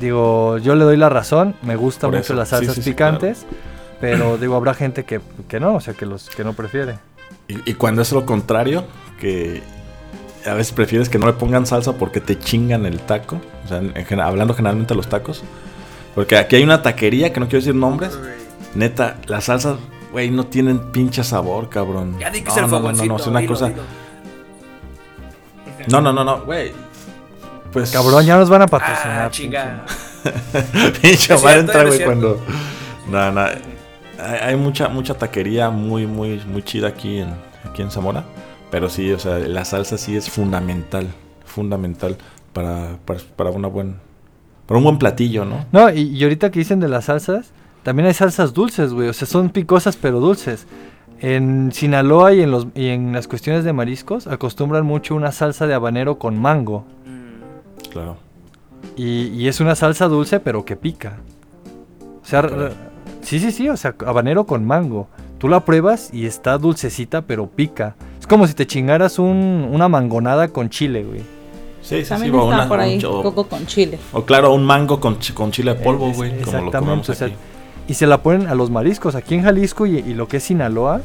[0.00, 3.46] Digo, yo le doy la razón, me gustan mucho las salsas picantes,
[4.00, 5.20] pero digo, habrá gente que,
[5.60, 6.98] no, o sea, que, los, que no prefiere.
[7.48, 8.84] Y, cuando es lo contrario,
[9.20, 9.62] que
[10.46, 13.82] a veces prefieres que no le pongan salsa porque te chingan el taco, o sea,
[14.26, 15.42] hablando generalmente de los tacos,
[16.14, 18.18] porque aquí hay una taquería, que no quiero decir nombres,
[18.74, 19.76] neta, las salsas,
[20.10, 22.18] güey, no tienen pinche sabor, cabrón.
[22.18, 23.72] Ya di que no, no, no, no, no, es una cosa...
[25.88, 26.72] No, no, no, no, güey.
[27.72, 27.90] Pues.
[27.90, 29.22] Cabrón, ya nos van a patrocinar.
[29.22, 29.84] Ah, chinga.
[31.02, 32.40] Pinche va a entrar, güey, cuando.
[33.10, 33.44] No, no.
[34.18, 37.34] Hay, mucha, mucha taquería muy, muy, muy chida aquí en,
[37.68, 38.24] aquí en Zamora.
[38.70, 41.08] Pero sí, o sea, la salsa sí es fundamental.
[41.44, 42.16] Fundamental
[42.52, 42.98] para,
[43.36, 43.96] para, una buen,
[44.66, 45.66] para un buen platillo, ¿no?
[45.72, 47.52] No, y, y ahorita que dicen de las salsas,
[47.82, 49.08] también hay salsas dulces, güey.
[49.08, 50.66] O sea, son picosas pero dulces.
[51.20, 55.66] En Sinaloa y en, los, y en las cuestiones de mariscos acostumbran mucho una salsa
[55.66, 56.84] de habanero con mango.
[57.90, 58.16] Claro.
[58.96, 61.18] Y, es una salsa dulce, pero que pica.
[62.22, 62.42] O sea,
[63.22, 65.08] sí, sí, sí, o sea, habanero con mango.
[65.38, 67.96] Tú la pruebas y está dulcecita, pero pica.
[68.20, 71.20] Es como si te chingaras una mangonada con chile, güey.
[71.80, 72.26] Sí, sí, sí.
[72.26, 73.98] Está por ahí, coco con chile.
[74.12, 76.32] O claro, un mango con, con chile de polvo, güey.
[76.38, 77.12] Exactamente.
[77.88, 79.16] y se la ponen a los mariscos.
[79.16, 81.00] Aquí en Jalisco y, y lo que es Sinaloa,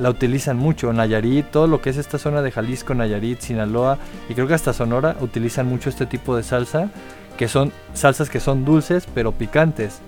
[0.00, 0.92] la utilizan mucho.
[0.92, 3.98] Nayarit, todo lo que es esta zona de Jalisco, Nayarit, Sinaloa
[4.28, 6.88] y creo que hasta Sonora utilizan mucho este tipo de salsa,
[7.36, 10.00] que son salsas que son dulces pero picantes.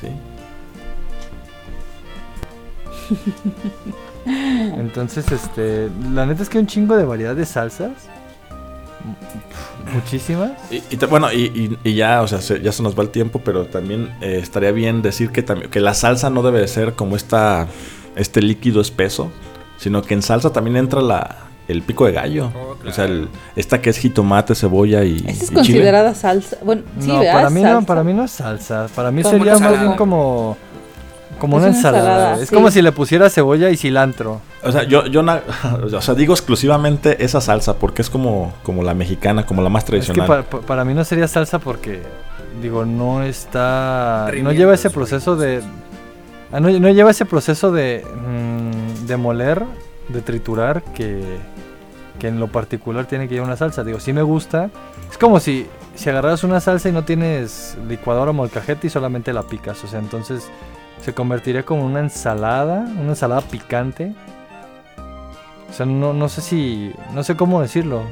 [0.00, 0.08] Sí.
[4.26, 8.08] Entonces, este, la neta es que hay un chingo de variedad de salsas.
[9.92, 10.52] Muchísimas.
[10.70, 14.38] Y, bueno, y, ya, o sea, ya se nos va el tiempo, pero también eh,
[14.42, 17.68] estaría bien decir que, también, que la salsa no debe ser como esta
[18.16, 19.30] este líquido espeso,
[19.78, 22.52] sino que en salsa también entra la, el pico de gallo.
[22.54, 23.08] Oh, o sea,
[23.56, 25.24] esta que es jitomate, cebolla y.
[25.26, 26.58] ¿Esa es considerada salsa?
[26.62, 28.86] Bueno, sí, no, para mí no, para mí no es salsa.
[28.94, 30.56] Para mí sería más bien como.
[31.38, 32.40] Como una ensalada.
[32.40, 34.40] es como si le pusiera cebolla y cilantro.
[34.62, 35.22] O sea, yo, yo
[35.92, 39.84] o sea, digo exclusivamente esa salsa porque es como, como la mexicana, como la más
[39.84, 40.40] tradicional.
[40.40, 42.02] Es que para mí no sería salsa porque,
[42.62, 44.30] digo, no está.
[44.42, 45.60] No lleva ese proceso de,
[46.54, 49.64] Ah, no, lleva ese proceso de, mm, de moler,
[50.08, 51.20] de triturar, que,
[52.20, 53.82] que, en lo particular tiene que llevar una salsa.
[53.82, 54.70] Digo, sí me gusta.
[55.10, 59.32] Es como si, si agarras una salsa y no tienes licuadora o molcajete y solamente
[59.32, 59.82] la picas.
[59.82, 60.48] O sea, entonces
[61.02, 64.14] se convertiría como una ensalada, una ensalada picante.
[65.68, 68.02] O sea, no, no sé si, no sé cómo decirlo.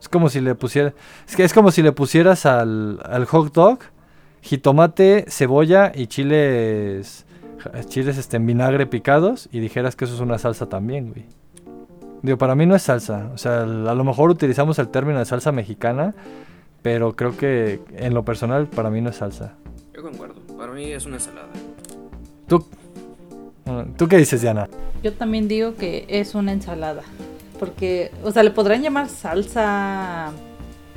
[0.00, 0.94] Es como si le pusieras,
[1.28, 3.78] es que es como si le pusieras al, al hot dog
[4.42, 7.26] jitomate, cebolla y chiles
[7.86, 11.26] chiles este, en vinagre picados y dijeras que eso es una salsa también, güey.
[12.22, 13.30] Digo, para mí no es salsa.
[13.32, 16.14] O sea, a lo mejor utilizamos el término de salsa mexicana,
[16.82, 19.54] pero creo que en lo personal para mí no es salsa.
[19.94, 20.40] Yo concuerdo.
[20.56, 21.48] Para mí es una ensalada.
[22.46, 22.66] ¿Tú,
[23.96, 24.68] ¿Tú qué dices, Diana?
[25.02, 27.02] Yo también digo que es una ensalada.
[27.58, 30.32] Porque, o sea, le podrán llamar salsa.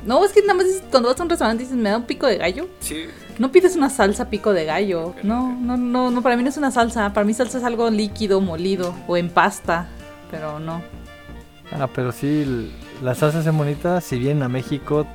[0.06, 2.26] No, es que nada más cuando vas a un restaurante dices, me da un pico
[2.26, 2.68] de gallo.
[2.80, 3.04] Sí.
[3.38, 5.14] No pides una salsa pico de gallo.
[5.22, 7.12] No, no, no, no, para mí no es una salsa.
[7.12, 9.88] Para mí salsa es algo líquido, molido o en pasta,
[10.30, 10.82] pero no.
[11.72, 12.70] Ah, pero sí,
[13.02, 15.06] las salsas en bonitas, si vienen a México,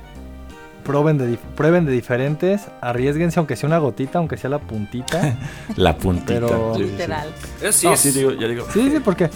[0.84, 5.36] prueben de, prueben de diferentes, arriesguense aunque sea una gotita, aunque sea la puntita.
[5.76, 6.34] la puntita.
[6.34, 6.74] Pero...
[6.76, 7.28] Literal.
[7.70, 8.66] Sí, sí, digo, ya digo.
[8.72, 9.30] Sí, sí, ¿por qué?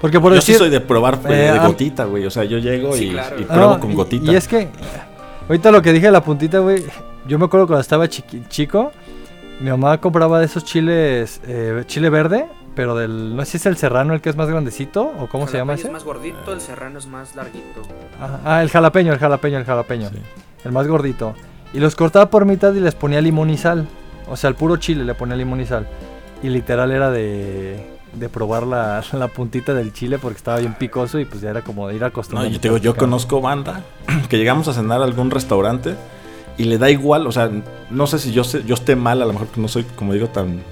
[0.00, 2.26] Porque por yo sí soy de probar eh, de gotita, güey.
[2.26, 3.16] O sea, yo llego y,
[3.48, 4.30] pruebo con gotita.
[4.30, 4.68] Y es que,
[5.48, 6.84] ahorita lo que dije de la puntita, güey,
[7.26, 8.92] yo me acuerdo cuando estaba chico,
[9.60, 13.66] Mi mamá compraba de esos chiles, eh, chile verde, pero del, no sé si es
[13.66, 15.86] el serrano el que es más grandecito o cómo se llama ese.
[15.86, 17.82] es más gordito, el serrano es más larguito.
[18.44, 20.10] Ah, el jalapeño, el jalapeño, el jalapeño.
[20.64, 21.34] El más gordito.
[21.72, 23.88] Y los cortaba por mitad y les ponía limón y sal.
[24.28, 25.88] O sea, al puro chile le ponía limón y sal.
[26.42, 31.18] Y literal era de, de probar la, la, puntita del chile porque estaba bien picoso
[31.18, 32.48] y pues ya era como de ir acostumbrado.
[32.48, 33.82] No, yo te digo, yo conozco banda
[34.28, 35.96] que llegamos a cenar a algún restaurante
[36.58, 37.50] y le da igual, o sea,
[37.90, 40.28] no sé si yo, sé, yo esté mal, a lo mejor no soy, como digo,
[40.28, 40.62] tan,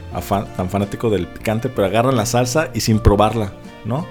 [0.56, 3.52] tan fanático del picante, pero agarran la salsa y sin probarla,
[3.84, 4.06] ¿no?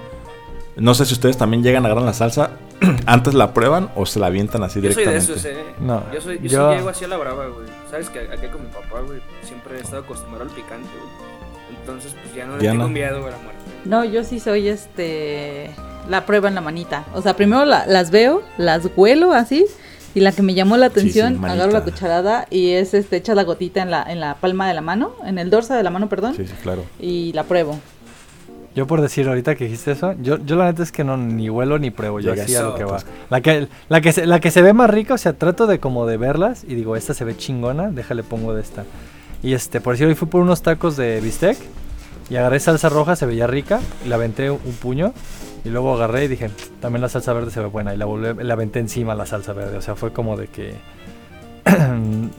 [0.76, 2.52] No sé si ustedes también llegan a agarrar la salsa,
[3.06, 5.26] antes la prueban o se la avientan así directamente.
[5.26, 5.74] Yo soy de esos, ¿eh?
[5.80, 7.66] No, yo, soy, yo, llego así a la brava, güey.
[7.90, 11.34] Sabes que aquí con mi papá, güey, siempre he estado acostumbrado al picante, güey.
[11.80, 13.60] Entonces, pues ya no le tengo miedo a la muerte.
[13.84, 15.70] No, yo sí soy este.
[16.08, 17.04] La prueba en la manita.
[17.14, 19.66] O sea, primero las veo, las huelo así
[20.14, 23.42] y la que me llamó la atención, agarro la cucharada y es este, echa la
[23.42, 26.08] gotita en la, en la palma de la mano, en el dorso de la mano,
[26.08, 26.34] perdón.
[26.36, 26.84] Sí, sí, claro.
[27.00, 27.78] Y la pruebo.
[28.74, 31.48] Yo por decir ahorita que dijiste eso, yo, yo la neta es que no ni
[31.48, 32.98] huelo ni pruebo, yo así a lo que va.
[33.30, 35.78] La que, la, que se, la que se ve más rica, o sea, trato de
[35.78, 38.84] como de verlas y digo, esta se ve chingona, déjale pongo de esta.
[39.42, 41.56] Y este, por decir, hoy fui por unos tacos de bistec
[42.30, 45.12] y agarré salsa roja, se veía rica, y la aventé un puño
[45.64, 46.50] y luego agarré y dije,
[46.80, 47.94] también la salsa verde se ve buena.
[47.94, 49.78] Y la, volví, la aventé encima la salsa verde.
[49.78, 50.74] O sea, fue como de que...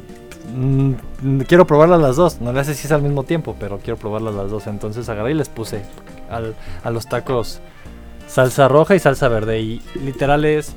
[1.48, 2.40] Quiero probarlas las dos.
[2.40, 4.68] No le sé si es al mismo tiempo, pero quiero probarlas las dos.
[4.68, 5.82] Entonces agarré y les puse
[6.30, 7.62] a los tacos
[8.28, 9.60] salsa roja y salsa verde.
[9.60, 10.74] Y literal es...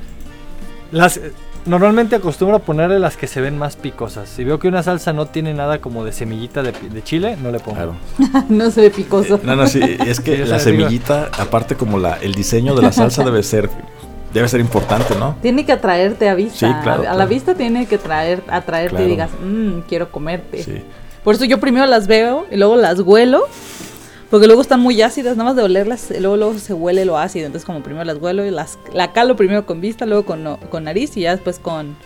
[0.91, 1.21] Las,
[1.69, 4.31] Normalmente acostumbro a ponerle las que se ven más picosas.
[4.31, 7.61] Si veo que una salsa no tiene nada como de semillita de, chile, no le
[7.61, 7.77] pongo.
[7.77, 7.95] Claro.
[8.49, 9.35] no se ve picoso.
[9.35, 12.93] Eh, no, no, sí, es que la semillita, aparte como la, el diseño de la
[12.93, 13.69] salsa debe ser
[14.33, 15.37] debe ser importante, ¿no?
[15.43, 16.69] Tiene que atraerte a vista.
[16.69, 20.63] Sí, claro, a, la vista tiene que traer, atraerte y digas, mmm, quiero comerte.
[20.63, 20.83] Sí.
[21.23, 23.45] Por eso yo primero las veo y luego las huelo
[24.31, 27.47] porque luego están muy ácidas, nada más de olerlas, luego, luego se huele lo ácido.
[27.47, 30.85] Entonces, como primero las huelo y las la calo primero con vista, luego con, con
[30.85, 31.97] nariz y ya después con,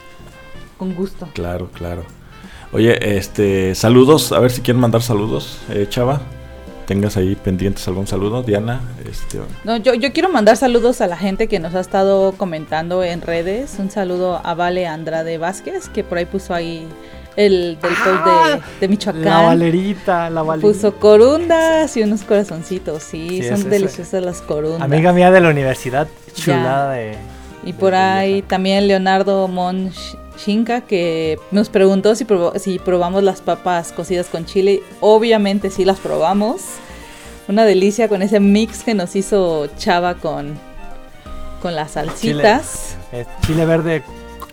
[0.78, 1.28] con gusto.
[1.34, 2.04] Claro, claro.
[2.72, 6.22] Oye, este, saludos, a ver si quieren mandar saludos, eh, Chava.
[6.86, 8.80] Tengas ahí pendientes algún saludo, Diana.
[9.08, 13.04] Este, no, yo, yo quiero mandar saludos a la gente que nos ha estado comentando
[13.04, 13.76] en redes.
[13.78, 16.88] Un saludo a Vale Andrade Vázquez, que por ahí puso ahí
[17.36, 19.24] el del ah, de, Michoacán.
[19.24, 20.72] La valerita, la valerita.
[20.72, 24.82] Puso corundas y unos corazoncitos, sí, son deliciosas las corundas.
[24.82, 27.16] Amiga mía de la universidad, chulada de...
[27.64, 32.26] Y por ahí también Leonardo Monchinka que nos preguntó si,
[32.56, 34.82] si probamos las papas cocidas con chile.
[35.00, 36.62] Obviamente sí las probamos.
[37.46, 40.58] Una delicia con ese mix que nos hizo Chava con,
[41.60, 42.96] con las salsitas.
[43.10, 44.02] Chile, chile verde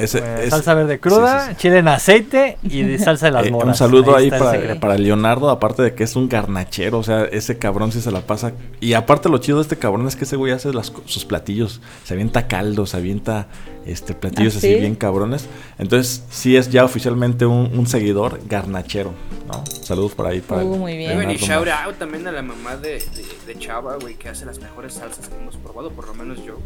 [0.07, 3.67] salsa verde cruda, chile en aceite y de salsa de las eh, moras.
[3.67, 7.91] Un saludo ahí, para, Leonardo, aparte de que es un garnachero, o sea, ese cabrón
[7.91, 8.53] sí se la pasa.
[8.79, 10.71] Y aparte lo chido de este cabrón es que ese güey hace
[11.05, 13.47] sus platillos, se avienta caldo, se avienta
[13.85, 15.47] este platillos ¿Ah, así bien cabrones.
[15.77, 19.13] Entonces sí es ya oficialmente un, seguidor garnachero,
[19.47, 19.63] ¿no?
[19.65, 21.31] Saludos por ahí para uh, Muy bien.
[21.31, 23.03] y shout out también a la mamá de,
[23.47, 26.57] de Chava, güey, que hace las mejores salsas que hemos probado, por lo menos yo,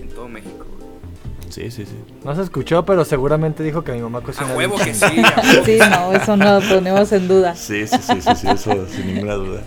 [0.00, 0.64] en todo México.
[1.48, 1.96] Sí, sí, sí.
[2.24, 4.52] No se escuchó, pero seguramente dijo que mi mamá cocina.
[4.52, 5.06] A huevo que sí.
[5.64, 7.54] sí, no, eso no lo ponemos en duda.
[7.54, 9.62] Sí, sí, sí, sí, eso sin ninguna duda.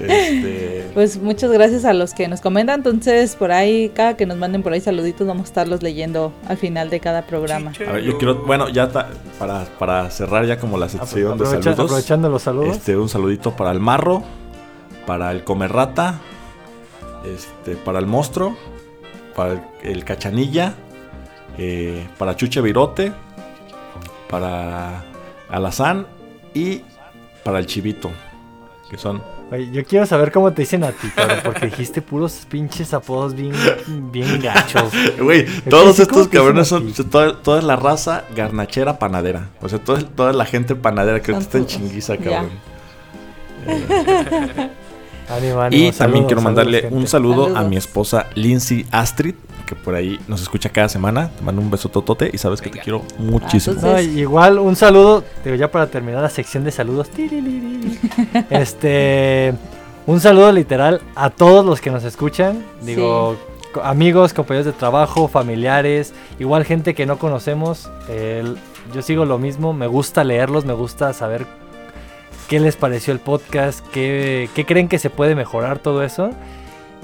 [0.00, 2.80] Este, pues muchas gracias a los que nos comentan.
[2.80, 6.56] Entonces, por ahí, cada que nos manden por ahí saluditos, vamos a estarlos leyendo al
[6.56, 7.72] final de cada programa.
[7.86, 8.90] A ver, yo quiero, bueno, ya
[9.38, 11.78] para, para cerrar ya como la sección de saludos.
[11.78, 12.76] Aprovechando los saludos.
[12.76, 14.22] Este, un saludito para el marro,
[15.06, 16.20] para el comerrata,
[17.24, 18.56] este, para el monstruo
[19.34, 20.74] para el, Cachanilla,
[21.58, 23.12] eh, para Chuche Virote,
[24.28, 25.04] para
[25.48, 26.06] Alazán
[26.54, 26.82] y
[27.44, 28.10] para el Chivito,
[28.90, 29.22] que son...
[29.72, 31.08] yo quiero saber cómo te dicen a ti,
[31.44, 33.52] porque dijiste puros pinches apodos bien,
[34.12, 34.92] bien gachos.
[35.18, 39.50] Güey, todos estos cabrones son toda, la raza garnachera panadera.
[39.60, 42.50] O sea, toda, toda la gente panadera que está en chinguiza, cabrón.
[45.70, 49.34] y también quiero mandarle un saludo a mi esposa Lindsay Astrid,
[49.66, 51.30] que por ahí nos escucha cada semana.
[51.30, 53.98] Te mando un beso totote y sabes que te quiero muchísimo.
[53.98, 57.08] igual un saludo, digo ya para terminar la sección de saludos.
[58.50, 59.54] este,
[60.06, 62.64] un saludo literal a todos los que nos escuchan.
[62.82, 63.36] Digo,
[63.82, 67.88] amigos, compañeros de trabajo, familiares, igual gente que no conocemos.
[68.92, 71.46] yo sigo lo mismo, me gusta leerlos, me gusta saber
[72.50, 76.32] qué les pareció el podcast, qué, creen que se puede mejorar todo eso.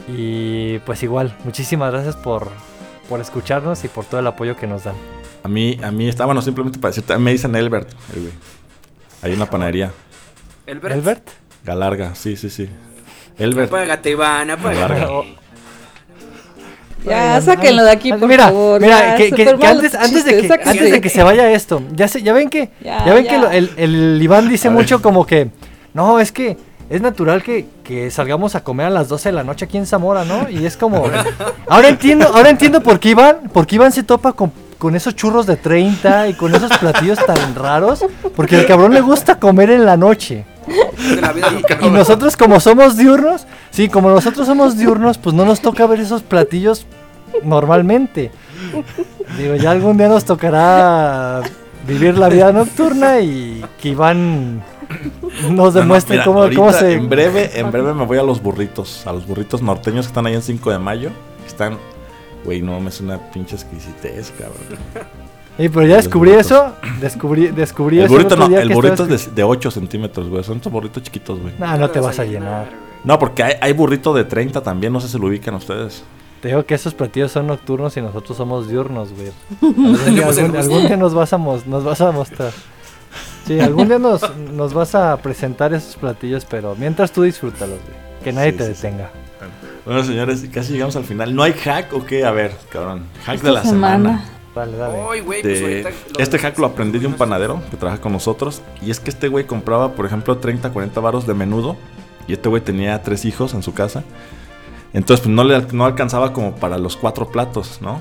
[0.08, 2.48] Y pues igual, muchísimas gracias por,
[3.08, 4.96] por escucharnos y por todo el apoyo que nos dan.
[5.44, 7.88] A mí, a mí está, bueno, simplemente para decirte, me dicen Elbert,
[9.22, 9.92] Hay una panadería.
[10.66, 10.96] ¿Elbert?
[10.96, 11.28] ¿Elbert?
[11.64, 12.68] Galarga, sí, sí, sí.
[13.38, 13.68] Elbert.
[13.68, 15.36] Apágate, Iván, apágate.
[17.06, 18.80] Ya, sáquenlo de aquí, por mira, favor.
[18.80, 21.82] Mira, ya, que, que- antes, antes de que, sáquense antes de que se vaya esto,
[21.94, 23.30] ya, se, ya ven que, Ya, ya, ven ya.
[23.30, 24.80] que lo- el, el Iván dice A ver.
[24.80, 25.50] mucho como que,
[25.94, 26.56] no, es que
[26.90, 29.86] es natural que, que salgamos a comer a las 12 de la noche aquí en
[29.86, 30.48] Zamora, ¿no?
[30.48, 31.04] Y es como,
[31.68, 35.14] ahora entiendo, ahora entiendo por qué Iván, por qué Iván se topa con, con esos
[35.16, 38.04] churros de 30 y con esos platillos tan raros,
[38.36, 40.44] porque al cabrón le gusta comer en la noche.
[41.80, 43.46] Y nosotros como somos diurnos,
[43.76, 46.86] sí, como nosotros somos diurnos, pues no nos toca ver esos platillos
[47.44, 48.30] normalmente.
[49.36, 51.42] Digo, ya algún día nos tocará
[51.86, 54.62] vivir la vida nocturna y que Iván
[55.42, 56.94] nos No, no, demuestre mira, cómo, cómo se...
[56.94, 59.06] En breve, en breve me voy a los burritos.
[59.06, 61.10] A los burritos norteños que están ahí en 5 de mayo.
[61.42, 61.76] que Están.
[62.44, 64.56] Güey, no, me es una pinche exquisitez, cabrón.
[65.58, 69.32] Y pero ya descubrí eso, descubrí, descubrí El eso burrito no, el burrito es de,
[69.32, 70.44] de 8 centímetros, güey.
[70.44, 71.54] Son estos burritos chiquitos, güey.
[71.58, 72.85] Nah, no te vas a llenar.
[73.06, 74.92] No, porque hay, hay burrito de 30 también.
[74.92, 76.04] No sé si lo ubican ustedes.
[76.42, 79.30] Te digo que esos platillos son nocturnos y nosotros somos diurnos, güey.
[80.26, 82.52] Algún algún- día nos vas a, mos- nos vas a mostrar.
[83.46, 84.20] Sí, algún día nos,
[84.52, 87.96] nos vas a presentar esos platillos, pero mientras tú disfrútalos, güey.
[88.22, 88.82] Que nadie Sí, te sí, sí.
[88.82, 89.10] detenga.
[89.84, 91.32] Bueno, señores, casi llegamos al final.
[91.34, 92.24] ¿No hay hack o qué?
[92.24, 93.04] A ver, cabrón.
[93.24, 94.24] Hack Esta de la semana.
[94.54, 95.00] Dale, dale.
[95.04, 98.62] Güey, pues De- este hack lo aprendí de un panadero que trabaja con nosotros.
[98.82, 101.76] Y es que este güey compraba, por ejemplo, 30, 40 varos de menudo.
[102.28, 104.02] Y este güey tenía tres hijos en su casa.
[104.92, 108.00] Entonces, pues no le no alcanzaba como para los cuatro platos, ¿no?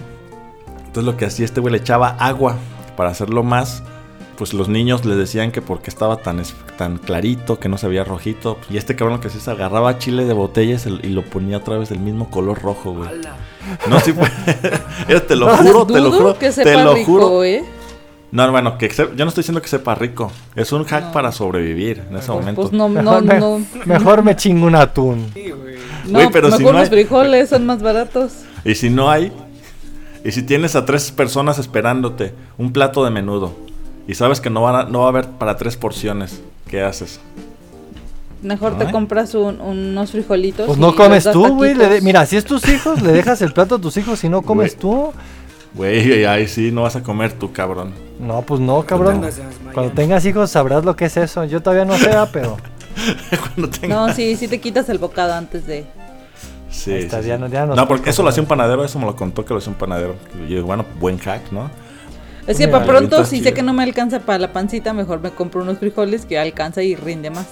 [0.86, 2.55] Entonces, lo que hacía este güey le echaba agua
[2.95, 3.84] para hacerlo más.
[4.38, 7.88] Pues los niños le decían que porque estaba tan, es- tan clarito, que no se
[7.88, 8.57] veía rojito.
[8.69, 11.57] Y este cabrón lo que hacía es agarraba chile de botella y se- lo ponía
[11.57, 13.09] otra vez del mismo color rojo, güey.
[13.88, 14.30] No, sí, fue.
[15.21, 16.34] Te lo juro, te lo juro.
[16.34, 17.43] que te sepa lo rico, juro.
[17.45, 17.63] ¿eh?
[18.36, 20.30] No, bueno, que se- yo no estoy diciendo que sepa rico.
[20.58, 21.12] Es un hack No.
[21.14, 22.62] para sobrevivir en ese Pues, momento.
[22.64, 23.62] pues no, no, Mejor, me, no.
[23.86, 25.32] mejor me chingo un atún.
[25.34, 25.76] Sí, güey.
[26.06, 28.34] No, Güey, pero mejor si no los hay- frijoles son más baratos.
[28.66, 29.32] Y si no hay,
[30.26, 33.54] y si tienes a tres personas esperándote un plato de menudo
[34.08, 37.22] y sabes que no, van a- no va a haber para tres porciones, ¿qué haces?
[38.44, 40.68] Mejor te compras un- unos frijolitos.
[40.68, 41.74] Pues y no comes tú, güey.
[42.02, 44.20] Mira, si es tus hijos, le dejas el plato a tus hijos.
[44.20, 44.82] Si no comes Güey.
[44.82, 45.14] tú,
[45.76, 47.93] Güey, ahí sí, no vas a comer tú, cabrón.
[48.19, 49.21] no, pues no, cabrón.
[49.73, 51.43] Cuando tengas hijos sabrás lo que es eso.
[51.43, 52.57] Yo todavía no sé, ah, pero
[53.55, 55.86] Cuando tenga- No, sí, sí te quitas el bocado antes de.
[56.69, 57.41] Sí, está, sí, ya sí.
[57.41, 59.57] no- ya No, porque eso lo hacía un panadero, eso me lo contó que lo
[59.59, 60.15] hacía un panadero.
[60.47, 61.69] Y yo, bueno, buen hack, ¿no?
[62.47, 63.49] Es que Mira, para pronto, si chido.
[63.49, 66.84] sé que no me alcanza para la pancita, mejor me compro unos frijoles que alcanza
[66.84, 67.47] y rinde más.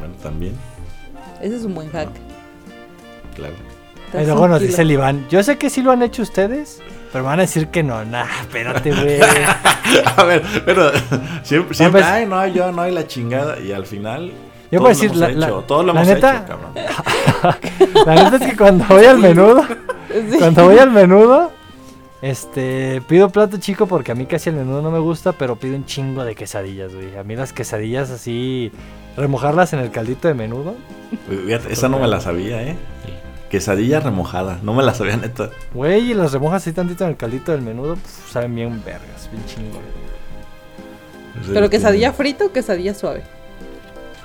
[0.00, 0.54] Bueno, también,
[1.40, 2.08] Ese es un buen hack.
[3.34, 3.54] claro.
[4.12, 4.58] Nos kilo.
[4.58, 5.26] dice el Iván.
[5.30, 6.80] Yo sé que sí lo han hecho ustedes,
[7.12, 8.04] pero me van a decir que no.
[8.04, 9.20] Nah, espérate, güey.
[10.16, 10.90] A ver, pero
[11.42, 13.58] siempre, siempre pues- ay, no, yo no hay la chingada.
[13.60, 14.32] Y al final,
[14.70, 16.72] Yo todos lo decir, hemos la- hecho, la- todos lo la hemos neta- hecho, cabrón.
[18.06, 19.64] La neta es que cuando voy al menudo,
[20.08, 20.38] Sí.
[20.38, 21.52] cuando voy al menudo,
[22.22, 25.76] este, pido plato chico porque a mí casi el menudo no me gusta, pero pido
[25.76, 27.16] un chingo de quesadillas, güey.
[27.16, 28.72] A mí las quesadillas así,
[29.16, 30.74] remojarlas en el caldito de menudo.
[31.68, 32.76] Esa no me la sabía, ¿eh?
[33.50, 35.50] Quesadilla remojada, no me la sabía neta.
[35.72, 39.28] Güey, y las remojas así tantito en el caldito del menudo, pues, saben bien vergas,
[39.30, 39.80] bien chingo.
[41.52, 43.22] Pero quesadilla frita o quesadilla suave.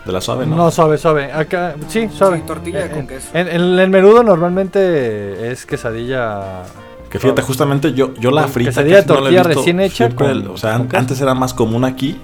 [0.06, 0.72] De la suave, No, ¿no?
[0.72, 1.32] suave, suave.
[1.32, 2.38] Acá, sí, suave.
[2.38, 3.28] Sí, tortilla Eh, con en- queso.
[3.34, 6.64] En, en el menudo normalmente es quesadilla.
[7.12, 8.70] Que fíjate, justamente yo, yo la frita.
[8.72, 12.18] quesadilla de no tortilla recién hecha con- o sea, con antes era más común aquí,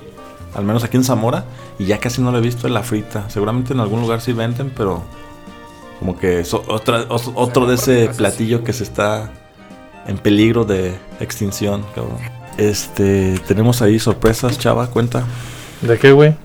[0.55, 1.43] al menos aquí en Zamora,
[1.77, 3.29] y ya casi no la he visto en la frita.
[3.29, 5.03] Seguramente en algún lugar sí venden, pero
[5.99, 9.31] como que es otra, os- otro de ese platillo que se está
[10.07, 12.17] en peligro de extinción, cabrón.
[12.57, 15.23] Este, tenemos ahí sorpresas, chava, cuenta.
[15.81, 16.35] ¿De qué, güey?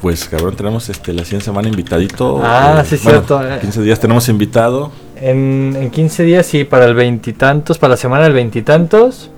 [0.00, 2.40] Pues cabrón, tenemos este la 100 semana invitadito.
[2.42, 3.58] Ah, eh, sí, bueno, cierto, eh.
[3.60, 4.90] 15 días tenemos invitado.
[5.16, 9.30] En, en 15 días, sí, para el veintitantos, para la semana del veintitantos,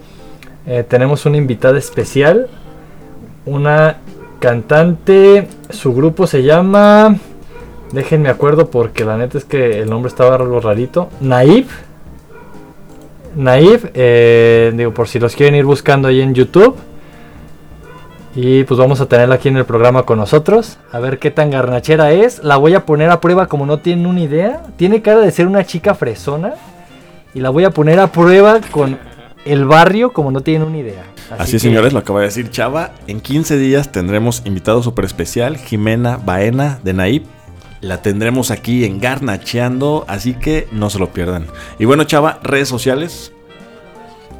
[0.67, 2.49] eh, tenemos una invitada especial.
[3.45, 3.99] Una
[4.41, 7.17] cantante, su grupo se llama.
[7.93, 11.09] Déjenme acuerdo porque la neta es que el nombre estaba algo rarito.
[11.21, 11.71] Naif.
[13.37, 16.77] Naif, eh, digo, por si los quieren ir buscando ahí en YouTube.
[18.35, 20.79] Y pues vamos a tenerla aquí en el programa con nosotros.
[20.93, 22.43] A ver qué tan garnachera es.
[22.45, 24.63] La voy a poner a prueba como no tienen una idea.
[24.77, 26.55] Tiene cara de ser una chica fresona.
[27.35, 28.99] Y la voy a poner a prueba con
[29.45, 31.05] el barrio como no tienen una idea.
[31.39, 32.91] Así, que- señores, lo acaba de decir Chava.
[33.07, 37.25] En 15 días tendremos invitado súper especial, Jimena Baena de Naip.
[37.81, 41.47] La tendremos aquí en Garnacheando, así que no se lo pierdan.
[41.79, 43.33] Y bueno, Chava, redes sociales.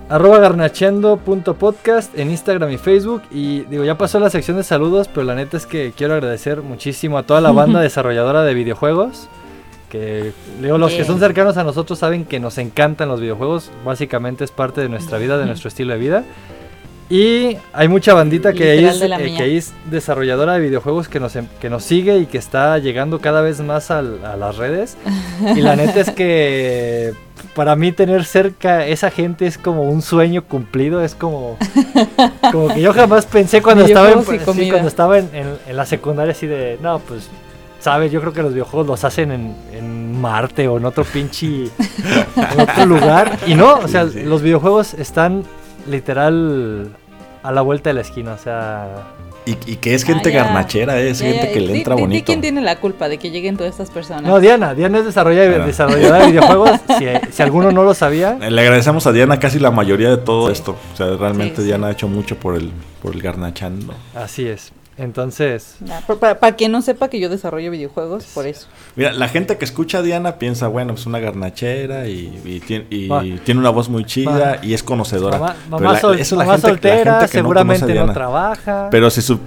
[0.09, 3.23] arroba garnacheando.podcast en Instagram y Facebook.
[3.31, 6.63] Y digo, ya pasó la sección de saludos, pero la neta es que quiero agradecer
[6.63, 9.29] muchísimo a toda la banda desarrolladora de videojuegos.
[9.91, 13.71] Que digo, los que son cercanos a nosotros saben que nos encantan los videojuegos.
[13.85, 16.25] Básicamente es parte de nuestra vida, de nuestro estilo de vida.
[17.09, 21.47] Y hay mucha bandita que es, eh, que es, desarrolladora de videojuegos que nos, em,
[21.61, 24.97] que nos sigue y que está llegando cada vez más a las redes.
[25.55, 27.15] Y la neta es que
[27.55, 31.03] para mí tener cerca esa gente es como un sueño cumplido.
[31.03, 31.57] Es como,
[32.53, 36.77] como que yo jamás pensé cuando estaba, en, cuando estaba en, la secundaria así de,
[36.83, 37.29] no, pues,
[37.79, 41.65] sabes, yo creo que los videojuegos los hacen en, Marte o en otro pinche,
[42.37, 43.39] en otro lugar.
[43.47, 45.45] Y no, o sea, los videojuegos están
[45.89, 46.91] literal
[47.43, 49.13] a la vuelta de la esquina, o sea...
[49.49, 52.25] Y, que es gente ah, garnachera, es gente que le entra bonito.
[52.27, 54.25] ¿Quién tiene la culpa de que lleguen todas estas personas?
[54.25, 54.75] No, Diana.
[54.75, 55.65] Diana es desarrolladora,
[56.19, 56.81] de videojuegos.
[57.31, 58.35] si, alguno no lo sabía.
[58.35, 60.77] Le agradecemos a Diana casi la mayoría de todo esto.
[60.93, 63.95] O sea, realmente Diana ha hecho mucho por el, por el garnachando.
[64.17, 64.73] Así es.
[64.99, 65.77] Entonces.
[66.21, 68.67] para, quien no sepa que yo desarrollo videojuegos, por eso.
[68.95, 73.71] Mira, la gente que escucha a Diana piensa, bueno, es una garnachera y, tiene, una
[73.71, 75.39] voz muy chida y es conocedora.
[75.39, 78.89] Mamá, mamá, soltera, seguramente no, trabaja.
[78.91, 79.39] Pero si su.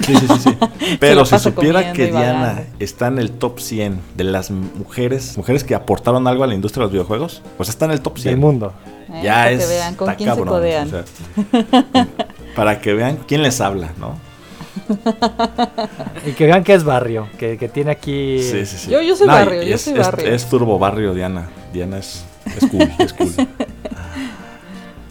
[0.00, 0.56] Sí, sí, sí,
[1.00, 5.74] Pero si supiera que Diana está en el top 100 de las mujeres, mujeres que
[5.74, 8.40] aportaron algo a la industria de los videojuegos, pues está en el top 100 del
[8.40, 8.72] mundo.
[9.12, 9.68] Eh, ya es.
[9.68, 10.44] vean con quién se
[12.56, 14.27] para que vean quién les habla, ¿no?
[16.26, 18.42] y que vean que es barrio, que, tiene aquí.
[18.42, 18.90] Sí, sí, sí.
[18.90, 20.26] Yo, yo soy barrio, yo soy barrio.
[20.26, 21.48] Es, turbo barrio, Diana.
[21.72, 23.32] Diana es, es cool, es cool.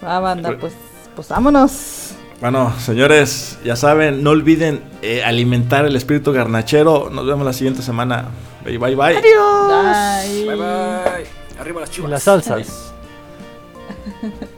[0.03, 0.73] Va, banda, pues,
[1.15, 2.13] pues vámonos.
[2.39, 7.09] Bueno, señores, ya saben, no olviden eh, alimentar el espíritu garnachero.
[7.09, 8.25] Nos vemos la siguiente semana.
[8.63, 9.17] Bye, bye, bye.
[9.17, 10.45] Adiós.
[10.45, 11.59] Bye, bye.
[11.59, 12.09] Arriba las chivas.
[12.09, 12.93] Y las salsas.